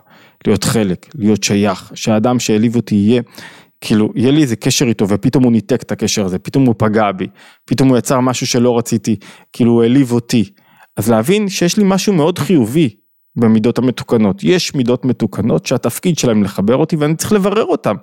להיות 0.47 0.65
חלק, 0.65 1.07
להיות 1.15 1.43
שייך, 1.43 1.93
שהאדם 1.95 2.39
שהעליב 2.39 2.77
אותי 2.77 2.95
יהיה, 2.95 3.23
כאילו, 3.81 4.13
יהיה 4.15 4.31
לי 4.31 4.43
איזה 4.43 4.57
קשר 4.57 4.87
איתו 4.89 5.09
ופתאום 5.09 5.45
הוא 5.45 5.53
ניתק 5.53 5.83
את 5.83 5.93
הקשר 5.93 6.25
הזה, 6.25 6.39
פתאום 6.39 6.67
הוא 6.67 6.75
פגע 6.79 7.13
בי, 7.13 7.27
פתאום 7.65 7.89
הוא 7.89 7.99
יצר 7.99 8.21
משהו 8.21 8.47
שלא 8.47 8.79
רציתי, 8.79 9.17
כאילו 9.53 9.73
הוא 9.73 9.83
העליב 9.83 10.13
אותי. 10.13 10.45
אז 10.97 11.11
להבין 11.11 11.49
שיש 11.49 11.77
לי 11.77 11.85
משהו 11.87 12.13
מאוד 12.13 12.39
חיובי 12.39 12.97
במידות 13.37 13.79
המתוקנות. 13.79 14.45
יש 14.45 14.75
מידות 14.75 15.05
מתוקנות 15.05 15.67
שהתפקיד 15.67 16.19
שלהם 16.19 16.43
לחבר 16.43 16.77
אותי 16.77 16.97
ואני 16.97 17.17
צריך 17.17 17.33
לברר 17.33 17.65
אותם. 17.65 17.95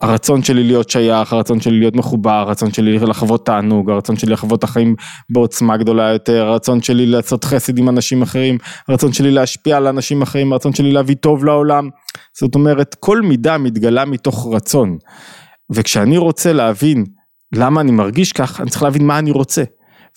הרצון 0.00 0.42
שלי 0.42 0.64
להיות 0.64 0.90
שייך, 0.90 1.32
הרצון 1.32 1.60
שלי 1.60 1.78
להיות 1.78 1.96
מחובר, 1.96 2.30
הרצון 2.30 2.72
שלי 2.72 2.98
לחוות 2.98 3.46
תענוג, 3.46 3.90
הרצון 3.90 4.16
שלי 4.16 4.32
לחוות 4.32 4.64
החיים 4.64 4.94
בעוצמה 5.30 5.76
גדולה 5.76 6.12
יותר, 6.12 6.46
הרצון 6.46 6.82
שלי 6.82 7.06
לעשות 7.06 7.44
חסד 7.44 7.78
עם 7.78 7.88
אנשים 7.88 8.22
אחרים, 8.22 8.58
הרצון 8.88 9.12
שלי 9.12 9.30
להשפיע 9.30 9.76
על 9.76 9.86
אנשים 9.86 10.22
אחרים, 10.22 10.52
הרצון 10.52 10.74
שלי 10.74 10.92
להביא 10.92 11.14
טוב 11.14 11.44
לעולם. 11.44 11.88
זאת 12.38 12.54
אומרת, 12.54 12.94
כל 13.00 13.20
מידה 13.20 13.58
מתגלה 13.58 14.04
מתוך 14.04 14.48
רצון. 14.52 14.98
וכשאני 15.70 16.16
רוצה 16.18 16.52
להבין 16.52 17.04
למה 17.54 17.80
אני 17.80 17.90
מרגיש 17.90 18.32
כך, 18.32 18.60
אני 18.60 18.70
צריך 18.70 18.82
להבין 18.82 19.06
מה 19.06 19.18
אני 19.18 19.30
רוצה. 19.30 19.62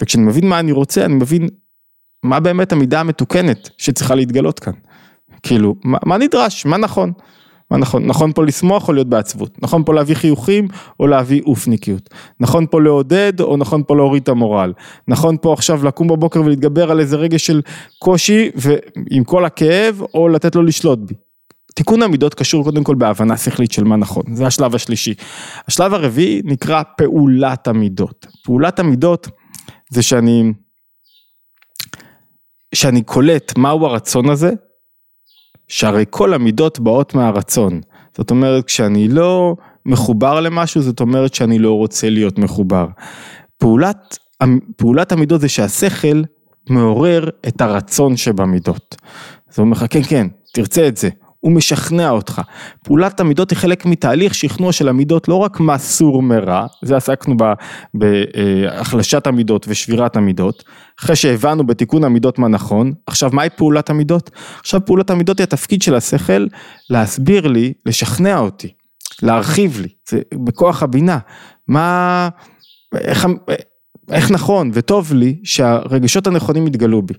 וכשאני 0.02 0.24
מבין 0.24 0.50
מה 0.50 0.60
אני 0.60 0.72
רוצה, 0.72 1.06
אני 1.06 1.14
מבין 1.14 1.48
מה 2.26 2.40
באמת 2.40 2.72
המידה 2.72 3.00
המתוקנת 3.00 3.70
שצריכה 3.78 4.16
להתגלות 4.16 4.60
כאן? 4.60 4.74
כאילו, 5.44 5.76
מה, 5.84 5.98
מה 6.06 6.18
נדרש? 6.18 6.66
מה 6.66 6.78
נכון? 6.78 7.12
מה 7.72 7.78
נכון? 7.78 8.06
נכון 8.06 8.32
פה 8.34 8.46
לשמוח 8.46 8.88
או 8.88 8.94
להיות 8.94 9.08
בעצבות? 9.08 9.62
נכון 9.62 9.84
פה 9.84 9.94
להביא 9.94 10.16
חיוכים 10.16 10.68
או 11.00 11.08
להביא 11.08 11.42
אופניקיות? 11.46 12.10
נכון 12.40 12.66
פה 12.72 12.82
לעודד 12.82 13.42
או 13.42 13.58
נכון 13.58 13.84
פה 13.88 13.96
להוריד 13.96 14.24
את 14.24 14.30
המורל? 14.30 14.74
נכון 15.08 15.38
פה 15.42 15.54
עכשיו 15.54 15.86
לקום 15.86 16.08
בבוקר 16.08 16.42
ולהתגבר 16.42 16.92
על 16.92 17.00
איזה 17.00 17.16
רגע 17.16 17.40
של 17.40 17.62
קושי 18.00 18.50
ועם 18.56 19.24
כל 19.24 19.46
הכאב 19.46 20.02
או 20.14 20.28
לתת 20.28 20.56
לו 20.56 20.64
לשלוט 20.64 21.00
בי? 21.00 21.14
תיקון 21.76 22.02
המידות 22.02 22.34
קשור 22.34 22.64
קודם 22.64 22.84
כל 22.84 22.96
בהבנה 22.96 23.38
שכלית 23.38 23.72
של 23.72 23.84
מה 23.84 23.96
נכון, 23.96 24.24
זה 24.34 24.48
השלב 24.48 24.76
השלישי. 24.76 25.14
השלב 25.68 25.94
הרביעי 25.94 26.42
נקרא 26.46 26.84
פעולת 26.98 27.68
המידות. 27.68 28.28
פעולת 28.44 28.80
המידות 28.80 29.28
זה 29.90 30.02
שאני 30.02 30.54
שאני 32.76 33.02
קולט 33.02 33.58
מהו 33.58 33.86
הרצון 33.86 34.30
הזה, 34.30 34.52
שהרי 35.68 36.06
כל 36.10 36.34
המידות 36.34 36.80
באות 36.80 37.16
מהרצון. 37.16 37.82
זאת 38.18 38.32
אומרת, 38.32 38.66
כשאני 38.66 39.08
לא 39.08 39.56
מחובר 39.86 40.42
למשהו, 40.42 40.82
זאת 40.82 41.00
אומרת 41.00 41.34
שאני 41.34 41.60
לא 41.60 41.74
רוצה 41.74 42.10
להיות 42.10 42.40
מחובר. 42.40 42.88
פעולת, 43.58 44.18
פעולת 44.78 45.12
המידות 45.12 45.42
זה 45.42 45.50
שהשכל 45.50 46.22
מעורר 46.70 47.30
את 47.48 47.62
הרצון 47.62 48.18
שבמידות. 48.18 48.96
זה 49.50 49.62
אומר 49.62 49.72
לך, 49.78 49.86
כן, 49.90 50.04
כן, 50.04 50.28
תרצה 50.54 50.88
את 50.88 50.98
זה, 50.98 51.10
הוא 51.46 51.52
משכנע 51.54 52.10
אותך. 52.10 52.42
פעולת 52.84 53.20
המידות 53.20 53.50
היא 53.50 53.58
חלק 53.58 53.86
מתהליך 53.86 54.36
שכנוע 54.36 54.72
של 54.72 54.90
המידות, 54.90 55.28
לא 55.28 55.36
רק 55.36 55.60
מה 55.60 55.78
סור 55.78 56.22
מרע, 56.22 56.66
זה 56.82 56.98
עסקנו 56.98 57.36
בהחלשת 57.94 59.28
המידות 59.28 59.66
ושבירת 59.70 60.16
המידות, 60.16 60.64
אחרי 61.00 61.16
שהבנו 61.16 61.68
בתיקון 61.68 62.04
המידות 62.04 62.40
מה 62.40 62.48
נכון, 62.48 62.94
עכשיו 63.08 63.30
מהי 63.34 63.50
פעולת 63.50 63.90
המידות? 63.90 64.30
עכשיו 64.60 64.86
פעולת 64.86 65.10
המידות 65.10 65.40
היא 65.40 65.44
התפקיד 65.44 65.82
של 65.82 65.96
השכל 65.96 66.48
להסביר 66.90 67.48
לי, 67.48 67.74
לשכנע 67.86 68.38
אותי, 68.40 68.74
להרחיב 69.22 69.80
לי, 69.82 69.90
זה 70.10 70.22
בכוח 70.46 70.84
הבינה, 70.84 71.18
מה, 71.68 72.30
איך, 72.96 73.28
איך 74.12 74.32
נכון 74.32 74.72
וטוב 74.74 75.14
לי 75.14 75.40
שהרגשות 75.44 76.28
הנכונים 76.28 76.68
יתגלו 76.68 77.02
בי. 77.02 77.14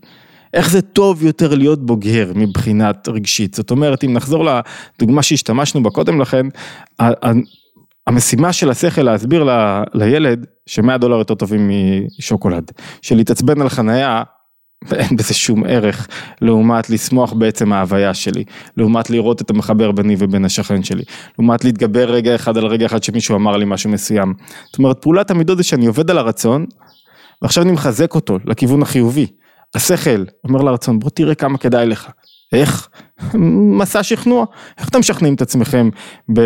איך 0.57 0.71
זה 0.71 0.83
טוב 0.83 1.25
יותר 1.25 1.55
להיות 1.55 1.87
בוגר 1.87 2.33
מבחינת 2.35 3.09
רגשית, 3.09 3.55
זאת 3.55 3.71
אומרת 3.71 4.05
אם 4.05 4.13
נחזור 4.13 4.49
לדוגמה 4.99 5.23
שהשתמשנו 5.23 5.83
בה 5.83 5.91
קודם 5.91 6.21
לכן, 6.21 6.47
המשימה 8.07 8.53
של 8.53 8.71
השכל 8.71 9.03
להסביר 9.03 9.45
ל, 9.45 9.83
לילד 9.95 10.47
שמאה 10.67 10.99
דולר 10.99 11.19
יותר 11.19 11.35
טובים 11.35 11.71
משוקולד, 12.19 12.71
שלהתעצבן 13.03 13.61
על 13.61 13.69
חנייה 13.69 14.23
אין 14.93 15.17
בזה 15.17 15.35
שום 15.35 15.65
ערך 15.67 16.09
לעומת 16.41 16.91
לשמוח 16.91 17.33
בעצם 17.33 17.73
ההוויה 17.73 18.15
שלי, 18.15 18.45
לעומת 18.77 19.11
לראות 19.11 19.43
את 19.43 19.51
המחבר 19.51 19.93
ביני 19.93 20.17
ובין 20.19 20.45
השכן 20.45 20.83
שלי, 20.83 21.03
לעומת 21.39 21.65
להתגבר 21.65 22.11
רגע 22.11 22.35
אחד 22.35 22.57
על 22.57 22.67
רגע 22.67 22.87
אחד 22.87 23.03
שמישהו 23.03 23.37
אמר 23.37 23.57
לי 23.57 23.65
משהו 23.65 23.91
מסוים. 23.91 24.35
זאת 24.67 24.79
אומרת 24.79 25.03
פעולת 25.03 25.31
המידות 25.31 25.59
זה 25.59 25.65
שאני 25.65 25.87
עובד 25.87 26.11
על 26.11 26.19
הרצון 26.19 26.67
ועכשיו 27.43 27.63
אני 27.63 27.73
מחזק 27.73 28.15
אותו 28.15 28.39
לכיוון 28.45 28.83
החיובי. 28.83 29.27
השכל 29.75 30.25
אומר 30.45 30.63
לרצון 30.63 30.99
בוא 30.99 31.11
תראה 31.11 31.35
כמה 31.35 31.59
כדאי 31.59 31.87
לך. 31.87 32.11
איך? 32.53 32.89
מסע 33.79 34.03
שכנוע. 34.03 34.45
איך 34.79 34.89
אתם 34.89 34.99
משכנעים 34.99 35.35
את 35.35 35.43
עצמכם 35.43 35.89
ב... 36.33 36.41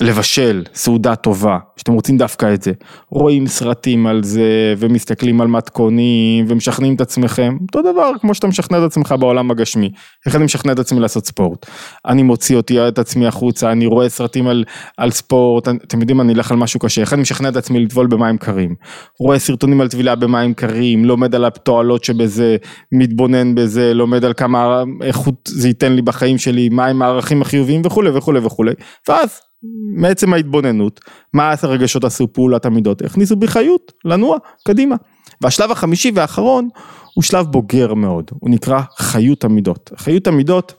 לבשל 0.00 0.64
סעודה 0.74 1.16
טובה, 1.16 1.58
שאתם 1.76 1.92
רוצים 1.92 2.18
דווקא 2.18 2.54
את 2.54 2.62
זה, 2.62 2.72
רואים 3.10 3.46
סרטים 3.46 4.06
על 4.06 4.22
זה 4.22 4.74
ומסתכלים 4.78 5.40
על 5.40 5.48
מתכונים 5.48 6.44
ומשכנעים 6.48 6.94
את 6.94 7.00
עצמכם, 7.00 7.56
אותו 7.62 7.92
דבר 7.92 8.10
כמו 8.20 8.34
שאתה 8.34 8.46
משכנע 8.46 8.78
את 8.78 8.82
עצמך 8.82 9.14
בעולם 9.20 9.50
הגשמי, 9.50 9.90
איך 10.26 10.36
אני 10.36 10.44
משכנע 10.44 10.72
את 10.72 10.78
עצמי 10.78 11.00
לעשות 11.00 11.26
ספורט, 11.26 11.66
אני 12.06 12.22
מוציא 12.22 12.56
אותי 12.56 12.88
את 12.88 12.98
עצמי 12.98 13.26
החוצה, 13.26 13.72
אני 13.72 13.86
רואה 13.86 14.08
סרטים 14.08 14.48
על, 14.48 14.64
על 14.96 15.10
ספורט, 15.10 15.68
אתם 15.68 16.00
יודעים 16.00 16.20
אני 16.20 16.34
אלך 16.34 16.50
על 16.50 16.56
משהו 16.56 16.80
קשה, 16.80 17.00
איך 17.00 17.12
אני 17.12 17.22
משכנע 17.22 17.48
את 17.48 17.56
עצמי 17.56 17.80
לטבול 17.84 18.06
במים 18.06 18.38
קרים, 18.38 18.74
רואה 19.20 19.38
סרטונים 19.38 19.80
על 19.80 19.88
טבילה 19.88 20.14
במים 20.14 20.54
קרים, 20.54 21.04
לומד 21.04 21.34
על 21.34 21.44
התועלות 21.44 22.04
שבזה, 22.04 22.56
מתבונן 22.92 23.54
בזה, 23.54 23.94
לומד 23.94 24.24
על 24.24 24.32
כמה 24.32 24.82
איכות 25.02 25.34
זה 25.48 25.68
ייתן 25.68 25.92
לי 25.92 26.02
בחיים 26.02 26.38
שלי, 26.38 26.68
מהם 26.68 27.02
הערכים 27.02 27.42
החיוביים 27.42 27.82
וכולי 27.84 28.10
וכולי 28.10 28.38
וכולי, 28.38 28.72
ואז 29.08 29.47
מעצם 29.96 30.32
ההתבוננות, 30.32 31.00
מה 31.34 31.54
הרגשות 31.62 32.04
עשו 32.04 32.32
פעולת 32.32 32.66
המידות, 32.66 33.02
הכניסו 33.02 33.36
בי 33.36 33.46
חיות, 33.46 33.92
לנוע, 34.04 34.36
קדימה. 34.66 34.96
והשלב 35.40 35.70
החמישי 35.70 36.12
והאחרון 36.14 36.68
הוא 37.14 37.22
שלב 37.22 37.46
בוגר 37.46 37.94
מאוד, 37.94 38.30
הוא 38.40 38.50
נקרא 38.50 38.80
חיות 38.98 39.44
המידות. 39.44 39.90
חיות 39.96 40.26
המידות 40.26 40.74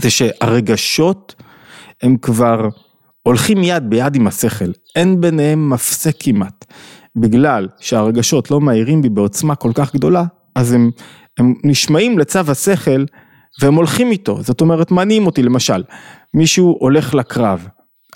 זה 0.00 0.10
שהרגשות 0.10 1.34
הם 2.02 2.16
כבר 2.16 2.68
הולכים 3.22 3.58
יד 3.62 3.90
ביד 3.90 4.16
עם 4.16 4.26
השכל, 4.26 4.70
אין 4.96 5.20
ביניהם 5.20 5.70
מפסק 5.70 6.16
כמעט. 6.20 6.64
בגלל 7.16 7.68
שהרגשות 7.80 8.50
לא 8.50 8.60
מהירים 8.60 9.02
בי 9.02 9.08
בעוצמה 9.08 9.54
כל 9.54 9.70
כך 9.74 9.94
גדולה, 9.94 10.24
אז 10.54 10.72
הם, 10.72 10.90
הם 11.38 11.54
נשמעים 11.64 12.18
לצו 12.18 12.38
השכל 12.48 13.04
והם 13.60 13.74
הולכים 13.74 14.10
איתו, 14.10 14.42
זאת 14.42 14.60
אומרת 14.60 14.90
מניעים 14.90 15.26
אותי 15.26 15.42
למשל, 15.42 15.82
מישהו 16.34 16.76
הולך 16.80 17.14
לקרב, 17.14 17.68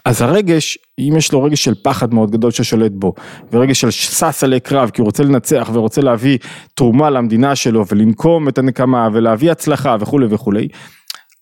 אז 0.04 0.22
הרגש, 0.22 0.78
אם 0.98 1.14
יש 1.16 1.32
לו 1.32 1.42
רגש 1.42 1.64
של 1.64 1.74
פחד 1.82 2.14
מאוד 2.14 2.30
גדול 2.30 2.50
ששולט 2.50 2.92
בו, 2.94 3.14
ורגש 3.52 3.80
של 3.80 3.90
שש 3.90 4.44
עלי 4.44 4.60
קרב 4.60 4.90
כי 4.90 5.00
הוא 5.00 5.06
רוצה 5.06 5.22
לנצח 5.22 5.70
ורוצה 5.72 6.00
להביא 6.00 6.38
תרומה 6.74 7.10
למדינה 7.10 7.56
שלו 7.56 7.84
ולנקום 7.88 8.48
את 8.48 8.58
הנקמה 8.58 9.08
ולהביא 9.12 9.50
הצלחה 9.50 9.96
וכולי 10.00 10.26
וכולי, 10.30 10.68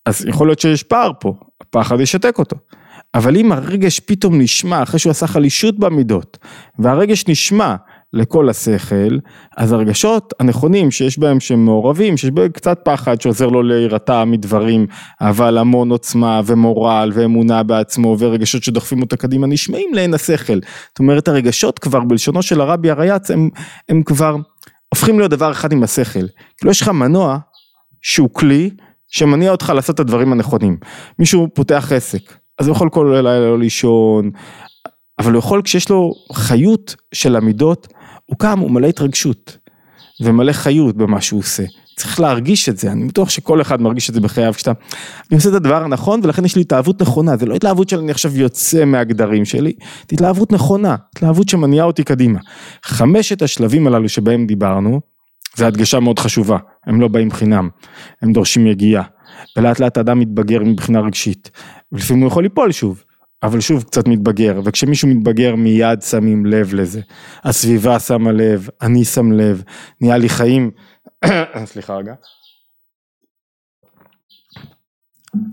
אז 0.07 0.27
יכול 0.29 0.49
להיות 0.49 0.59
שיש 0.59 0.83
פער 0.83 1.11
פה, 1.21 1.35
הפחד 1.61 2.01
ישתק 2.01 2.39
אותו. 2.39 2.57
אבל 3.15 3.37
אם 3.37 3.53
הרגש 3.53 4.01
פתאום 4.01 4.41
נשמע 4.41 4.83
אחרי 4.83 4.99
שהוא 4.99 5.11
עשה 5.11 5.27
חלישות 5.27 5.79
במידות, 5.79 6.39
והרגש 6.79 7.29
נשמע 7.29 7.75
לכל 8.12 8.48
השכל, 8.48 9.18
אז 9.57 9.72
הרגשות 9.72 10.33
הנכונים 10.40 10.90
שיש 10.90 11.18
בהם 11.18 11.40
שהם 11.40 11.64
מעורבים, 11.64 12.16
שיש 12.16 12.31
בהם 12.31 12.48
קצת 12.48 12.81
פחד 12.85 13.20
שעוזר 13.20 13.46
לו 13.46 13.62
להירתע 13.62 14.25
מדברים, 14.25 14.87
אבל 15.20 15.59
המון 15.59 15.90
עוצמה 15.90 16.40
ומורל 16.46 17.11
ואמונה 17.14 17.62
בעצמו 17.62 18.16
ורגשות 18.18 18.62
שדוחפים 18.62 19.03
אותה 19.03 19.16
קדימה 19.16 19.46
נשמעים 19.46 19.94
לעין 19.94 20.14
השכל. 20.14 20.59
זאת 20.88 20.98
אומרת 20.98 21.29
הרגשות 21.29 21.79
כבר 21.79 22.01
בלשונו 22.01 22.42
של 22.42 22.61
הרבי 22.61 22.90
הרייץ 22.90 23.31
הם, 23.31 23.48
הם 23.88 24.03
כבר 24.03 24.37
הופכים 24.88 25.18
להיות 25.18 25.31
דבר 25.31 25.53
אחד 25.53 25.72
עם 25.72 25.83
השכל. 25.83 26.27
כאילו 26.57 26.70
יש 26.70 26.83
לך 26.83 26.88
מנוע 26.88 27.38
שהוא 28.03 28.29
כלי 28.33 28.70
שמניע 29.09 29.51
אותך 29.51 29.72
לעשות 29.75 29.94
את 29.94 30.01
הדברים 30.01 30.33
הנכונים. 30.33 30.77
מישהו 31.18 31.48
פותח 31.55 31.92
עסק, 31.94 32.37
אז 32.59 32.66
הוא 32.66 32.77
יכול 32.77 32.88
כל 32.88 33.11
לילה 33.14 33.40
לא 33.40 33.59
לישון, 33.59 34.31
אבל 35.18 35.33
הוא 35.33 35.38
יכול 35.38 35.62
כשיש 35.62 35.90
לו 35.90 36.12
חיות 36.33 36.94
של 37.14 37.37
המידות, 37.37 37.88
הוא 38.27 38.39
קם, 38.39 38.59
הוא 38.59 38.71
מלא 38.71 38.87
התרגשות 38.87 39.59
ומלא 40.21 40.53
חיות 40.53 40.97
במה 40.97 41.21
שהוא 41.21 41.41
עושה. 41.41 41.63
צריך 41.97 42.21
להרגיש 42.21 42.69
את 42.69 42.79
זה, 42.79 42.93
אני 42.93 43.05
בטוח 43.05 43.31
שכל 43.31 43.61
אחד 43.61 43.83
מרגיש 43.83 44.11
את 44.11 44.15
זה 44.15 44.21
בחייו, 44.21 44.53
כשאתה, 44.53 44.73
אני 45.31 45.37
עושה 45.37 45.49
את 45.49 45.55
הדבר 45.55 45.85
הנכון 45.85 46.21
ולכן 46.23 46.45
יש 46.45 46.57
לי 46.57 46.63
התלהבות 46.63 47.03
נכונה, 47.03 47.37
זה 47.37 47.47
לא 47.47 47.55
התלהבות 47.55 47.89
שאני 47.89 48.11
עכשיו 48.11 48.39
יוצא 48.39 48.85
מהגדרים 48.85 49.45
שלי, 49.45 49.73
זה 49.81 50.07
התלהבות 50.13 50.53
נכונה, 50.53 50.97
התלהבות 51.17 51.49
שמניעה 51.49 51.87
אותי 51.87 52.05
קדימה. 52.05 52.39
חמשת 52.85 53.43
השלבים 53.43 53.87
הללו 53.87 54.09
שבהם 54.09 54.47
דיברנו, 54.47 55.01
זה 55.57 55.67
הדגשה 55.67 56.01
מאוד 56.01 56.19
חשובה, 56.19 56.59
הם 56.87 57.01
לא 57.01 57.09
באים 57.09 57.31
חינם, 57.31 57.69
הם 58.23 58.33
דורשים 58.33 58.67
יגיעה, 58.67 59.03
ולאט 59.57 59.81
לאט 59.81 59.97
האדם 59.97 60.19
מתבגר 60.19 60.61
מבחינה 60.65 61.01
רגשית, 61.01 61.51
ולפעמים 61.93 62.23
הוא 62.23 62.29
יכול 62.29 62.43
ליפול 62.43 62.73
שוב, 62.73 63.05
אבל 63.43 63.61
שוב 63.61 63.83
קצת 63.83 64.09
מתבגר, 64.09 64.61
וכשמישהו 64.65 65.09
מתבגר 65.09 65.55
מיד 65.55 66.03
שמים 66.03 66.47
לב 66.47 66.75
לזה. 66.75 67.01
הסביבה 67.45 68.01
שמה 68.01 68.33
לב, 68.33 68.69
אני 68.83 69.05
שם 69.05 69.33
לב, 69.33 69.63
נהיה 70.01 70.17
לי 70.17 70.29
חיים, 70.29 70.71
סליחה 71.65 71.97
רגע. 71.97 72.15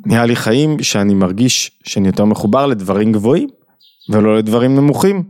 נהיה 0.05 0.25
לי 0.25 0.35
חיים 0.35 0.83
שאני 0.83 1.13
מרגיש 1.13 1.79
שאני 1.83 2.07
יותר 2.07 2.25
מחובר 2.25 2.65
לדברים 2.65 3.11
גבוהים 3.11 3.49
ולא 4.09 4.37
לדברים 4.37 4.75
נמוכים. 4.75 5.23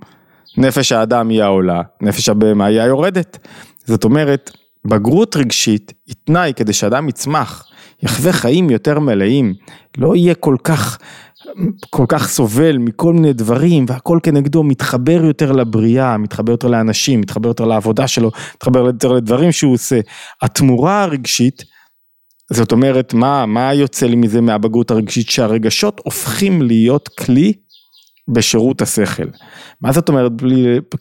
נפש 0.58 0.92
האדם 0.92 1.30
היא 1.30 1.44
העולה, 1.44 1.82
נפש 2.02 2.30
הבהמה 2.30 2.66
היא 2.66 2.82
היורדת. 2.82 3.48
זאת 3.86 4.04
אומרת, 4.04 4.52
בגרות 4.86 5.36
רגשית 5.36 5.94
היא 6.08 6.16
תנאי 6.24 6.54
כדי 6.56 6.74
שאדם 6.74 7.10
יצמח, 7.10 7.66
יחווה 8.04 8.34
חיים 8.34 8.70
יותר 8.70 9.00
מלאים, 9.00 9.54
לא 9.98 10.16
יהיה 10.16 10.36
כל 10.36 10.56
כך 10.64 10.98
כל 11.90 12.06
כך 12.08 12.30
סובל 12.30 12.78
מכל 12.78 13.14
מיני 13.14 13.34
דברים 13.34 13.86
והכל 13.88 14.20
כנגדו 14.24 14.64
מתחבר 14.64 15.26
יותר 15.26 15.52
לבריאה, 15.52 16.18
מתחבר 16.18 16.52
יותר 16.52 16.68
לאנשים, 16.68 17.22
מתחבר 17.22 17.48
יותר 17.48 17.66
לעבודה 17.66 18.08
שלו, 18.08 18.32
מתחבר 18.56 18.80
יותר 18.80 19.12
לדברים 19.12 19.52
שהוא 19.52 19.74
עושה. 19.74 20.00
התמורה 20.42 21.04
הרגשית, 21.04 21.64
זאת 22.54 22.72
אומרת 22.72 23.14
מה, 23.14 23.46
מה 23.46 23.74
יוצא 23.74 24.06
לי 24.06 24.16
מזה 24.16 24.42
מהבגרות 24.42 24.92
הרגשית 24.92 25.30
שהרגשות 25.30 26.02
הופכים 26.04 26.62
להיות 26.62 27.08
כלי 27.08 27.54
בשירות 28.28 28.82
השכל. 28.82 29.28
מה 29.82 29.92
זאת 29.92 30.10
אומרת 30.10 30.32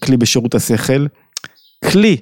כלי 0.04 0.16
בשירות 0.16 0.54
השכל? 0.54 1.06
כלי 1.92 2.16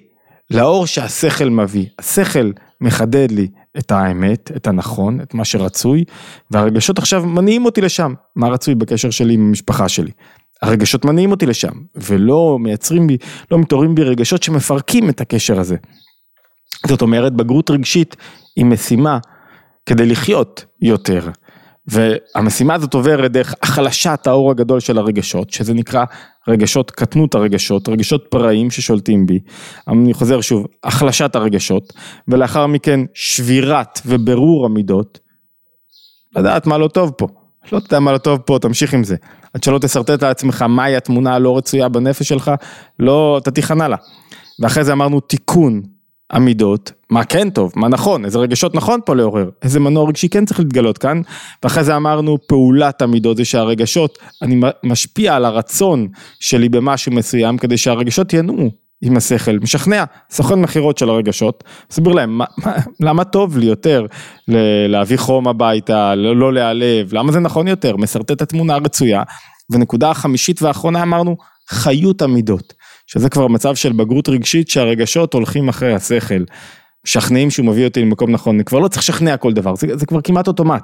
לאור 0.51 0.87
שהשכל 0.87 1.49
מביא. 1.51 1.87
השכל 1.99 2.51
מחדד 2.81 3.31
לי 3.31 3.49
את 3.79 3.91
האמת, 3.91 4.51
את 4.57 4.67
הנכון, 4.67 5.21
את 5.21 5.35
מה 5.35 5.45
שרצוי, 5.45 6.05
והרגשות 6.51 6.99
עכשיו 6.99 7.27
מניעים 7.27 7.65
אותי 7.65 7.81
לשם, 7.81 8.15
מה 8.37 8.49
רצוי 8.49 8.75
בקשר 8.75 9.11
שלי 9.11 9.35
עם 9.35 9.49
המשפחה 9.49 9.89
שלי. 9.89 10.11
הרגשות 10.63 11.05
מניעים 11.05 11.31
אותי 11.31 11.47
לשם, 11.47 11.73
ולא 11.95 12.59
מייצרים 12.61 13.07
בי, 13.07 13.17
לא 13.51 13.59
מתעוררים 13.59 13.95
בי 13.95 14.03
רגשות 14.03 14.43
שמפרקים 14.43 15.09
את 15.09 15.21
הקשר 15.21 15.61
הזה. 15.61 15.77
זאת 16.87 17.03
אומרת, 17.03 17.33
בגרות 17.33 17.71
רגשית 17.71 18.17
היא 18.57 18.65
משימה 18.65 19.19
כדי 19.87 20.07
לחיות 20.07 20.65
יותר. 20.83 21.29
והמשימה 21.89 22.75
הזאת 22.75 22.95
עוברת 22.95 23.33
דרך 23.33 23.55
החלשת 23.63 24.27
האור 24.27 24.51
הגדול 24.51 24.81
של 24.81 24.99
הרגשות, 24.99 25.51
שזה 25.51 25.75
נקרא 25.75 26.05
רגשות, 26.49 26.91
קטנות 26.91 27.35
הרגשות, 27.35 27.89
רגשות 27.89 28.27
פראיים 28.31 28.71
ששולטים 28.71 29.27
בי. 29.27 29.39
אני 29.89 30.15
חוזר 30.15 30.41
שוב, 30.41 30.67
החלשת 30.85 31.37
הרגשות, 31.37 31.93
ולאחר 32.29 32.67
מכן 32.67 33.01
שבירת 33.15 34.01
וברור 34.07 34.67
המידות, 34.67 35.19
לדעת 36.37 36.67
מה 36.67 36.79
לא 36.79 36.89
טוב 36.89 37.11
פה. 37.19 37.27
לא 37.73 37.79
יודע 37.79 38.01
מה 38.01 38.13
לא 38.13 38.19
טוב 38.19 38.39
פה, 38.39 38.59
תמשיך 38.61 38.95
עם 38.95 39.05
זה. 39.05 39.17
עד 39.55 39.63
שלא 39.63 39.79
תשרטט 39.79 40.23
לעצמך 40.23 40.63
מהי 40.63 40.97
התמונה 40.97 41.35
הלא 41.35 41.57
רצויה 41.57 41.89
בנפש 41.89 42.29
שלך, 42.29 42.51
לא, 42.99 43.39
אתה 43.43 43.51
תיכנע 43.51 43.89
לה. 43.89 43.97
ואחרי 44.61 44.85
זה 44.85 44.93
אמרנו 44.93 45.21
תיקון, 45.21 45.83
המידות, 46.31 46.93
מה 47.11 47.25
כן 47.25 47.51
טוב, 47.51 47.73
מה 47.77 47.89
נכון, 47.89 48.25
איזה 48.25 48.39
רגשות 48.39 48.75
נכון 48.75 49.01
פה 49.07 49.15
לעורר, 49.15 49.51
איזה 49.63 49.81
מנוע 49.81 50.09
רגשי 50.09 50.29
כן 50.29 50.45
צריך 50.45 50.61
להתגלות 50.61 50.99
כאן, 50.99 51.21
ואחרי 51.63 51.85
זה 51.85 51.97
אמרנו 51.97 52.39
פעולת 52.47 53.03
המידות 53.03 53.37
זה 53.37 53.45
שהרגשות, 53.45 54.19
אני 54.43 54.61
משפיע 54.85 55.35
על 55.35 55.45
הרצון 55.45 56.09
שלי 56.41 56.69
במשהו 56.69 57.13
מסוים 57.13 57.59
כדי 57.59 57.77
שהרגשות 57.77 58.33
ינועו 58.33 58.71
עם 59.03 59.17
השכל, 59.17 59.59
משכנע, 59.59 60.05
סוכן 60.31 60.61
מכירות 60.61 60.99
של 60.99 61.09
הרגשות, 61.09 61.65
מסביר 61.93 62.13
להם 62.13 62.39
מה, 62.39 62.45
מה, 62.65 62.73
למה 63.01 63.25
טוב 63.25 63.59
לי 63.59 63.67
יותר 63.67 64.07
להביא 64.89 65.17
חום 65.17 65.49
הביתה, 65.49 66.15
לא, 66.15 66.37
לא 66.37 66.53
להיעלב, 66.53 67.15
למה 67.15 67.33
זה 67.33 67.41
נכון 67.41 67.69
יותר, 67.69 67.97
משרטט 67.97 68.31
את 68.31 68.43
התמונה 68.43 68.75
הרצויה, 68.75 69.23
ונקודה 69.71 70.11
החמישית 70.11 70.63
והאחרונה 70.63 71.03
אמרנו, 71.03 71.37
חיות 71.69 72.23
המידות. 72.23 72.75
שזה 73.07 73.29
כבר 73.29 73.47
מצב 73.47 73.75
של 73.75 73.93
בגרות 73.93 74.29
רגשית 74.29 74.69
שהרגשות 74.69 75.35
הולכים 75.35 75.69
אחרי 75.69 75.95
השכל, 75.95 76.45
משכנעים 77.07 77.51
שהוא 77.51 77.67
מביא 77.67 77.85
אותי 77.85 78.03
למקום 78.03 78.31
נכון, 78.31 78.55
אני 78.55 78.65
כבר 78.65 78.79
לא 78.79 78.89
צריך 78.89 79.03
לשכנע 79.03 79.37
כל 79.37 79.53
דבר, 79.53 79.75
זה, 79.75 79.87
זה 79.97 80.07
כבר 80.07 80.21
כמעט 80.21 80.49
אוטומט, 80.49 80.83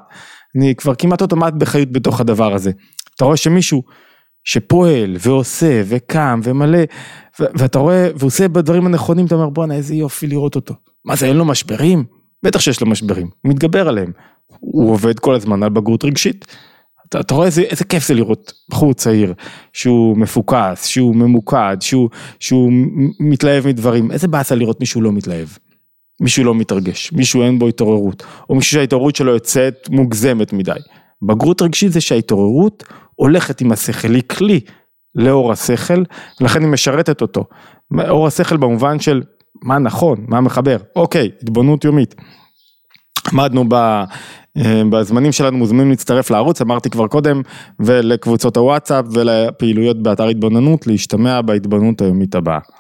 אני 0.57 0.75
כבר 0.75 0.95
כמעט 0.95 1.23
אוטומט 1.23 1.53
בחיות 1.53 1.93
בתוך 1.93 2.21
הדבר 2.21 2.55
הזה. 2.55 2.71
אתה 3.17 3.25
רואה 3.25 3.37
שמישהו 3.37 3.83
שפועל 4.45 5.17
ועושה 5.21 5.83
וקם 5.87 6.41
ומלא, 6.45 6.79
ואתה 7.39 7.79
רואה, 7.79 8.09
והוא 8.15 8.27
עושה 8.27 8.49
בדברים 8.49 8.87
הנכונים, 8.87 9.27
אתה 9.27 9.35
אומר 9.35 9.49
בואנה 9.49 9.75
איזה 9.75 9.95
יופי 9.95 10.27
לראות 10.27 10.57
אותו. 10.57 10.75
מה 11.05 11.17
זה 11.17 11.27
אין 11.27 11.37
לו 11.37 11.45
משברים? 11.45 12.05
בטח 12.43 12.61
שיש 12.61 12.81
לו 12.81 12.87
משברים, 12.87 13.29
הוא 13.43 13.51
מתגבר 13.51 13.89
עליהם. 13.89 14.13
הוא 14.61 14.91
עובד 14.91 15.19
כל 15.19 15.35
הזמן 15.35 15.63
על 15.63 15.69
בגרות 15.69 16.05
רגשית. 16.05 16.47
אתה, 17.13 17.21
אתה 17.21 17.35
רואה 17.35 17.47
איזה, 17.47 17.63
איזה 17.63 17.85
כיף 17.85 18.07
זה 18.07 18.15
לראות 18.15 18.53
בחור 18.71 18.95
צעיר 18.95 19.35
שהוא 19.73 20.19
מפוקס, 20.19 20.87
שהוא 20.87 21.17
ממוקד, 21.17 21.77
שהוא, 21.81 22.09
שהוא 22.41 22.73
מתלהב 23.21 23.67
מדברים, 23.67 24.11
איזה 24.11 24.29
באסה 24.29 24.55
לראות 24.55 24.81
מישהו 24.81 25.01
לא 25.01 25.13
מתלהב. 25.13 25.49
מישהו 26.21 26.45
לא 26.45 26.55
מתרגש, 26.55 27.13
מישהו 27.13 27.43
אין 27.43 27.59
בו 27.59 27.69
התעוררות, 27.69 28.23
או 28.51 28.55
מישהו 28.55 28.73
שההתעוררות 28.73 29.17
שלו 29.17 29.33
יוצאת 29.33 29.89
מוגזמת 29.91 30.53
מדי. 30.53 30.73
בגרות 31.23 31.63
רגשית 31.63 31.93
זה 31.93 32.01
שההתעוררות 32.01 32.85
הולכת 33.15 33.61
עם 33.61 33.73
השכל, 33.73 34.15
היא 34.15 34.23
כלי 34.23 34.61
לאור 35.15 35.53
השכל, 35.53 36.03
ולכן 36.41 36.63
היא 36.63 36.69
משרתת 36.69 37.21
אותו. 37.21 37.45
אור 38.09 38.27
השכל 38.27 38.57
במובן 38.57 39.01
של 39.01 39.23
מה 39.63 39.79
נכון, 39.79 40.25
מה 40.29 40.41
מחבר, 40.41 40.77
אוקיי, 40.97 41.31
התבוננות 41.43 41.85
יומית. 41.85 42.15
עמדנו 43.33 43.65
ב... 43.69 44.05
אה, 44.57 44.83
בזמנים 44.91 45.33
שלנו 45.33 45.59
מוזמנים 45.59 45.91
להצטרף 45.91 46.31
לערוץ, 46.31 46.61
אמרתי 46.61 46.91
כבר 46.91 47.07
קודם, 47.07 47.43
ולקבוצות 47.81 48.57
הוואטסאפ 48.57 49.05
ולפעילויות 49.13 50.03
באתר 50.03 50.27
התבוננות, 50.29 50.87
להשתמע 50.87 51.41
בהתבוננות 51.41 52.01
היומית 52.01 52.35
הבאה. 52.35 52.59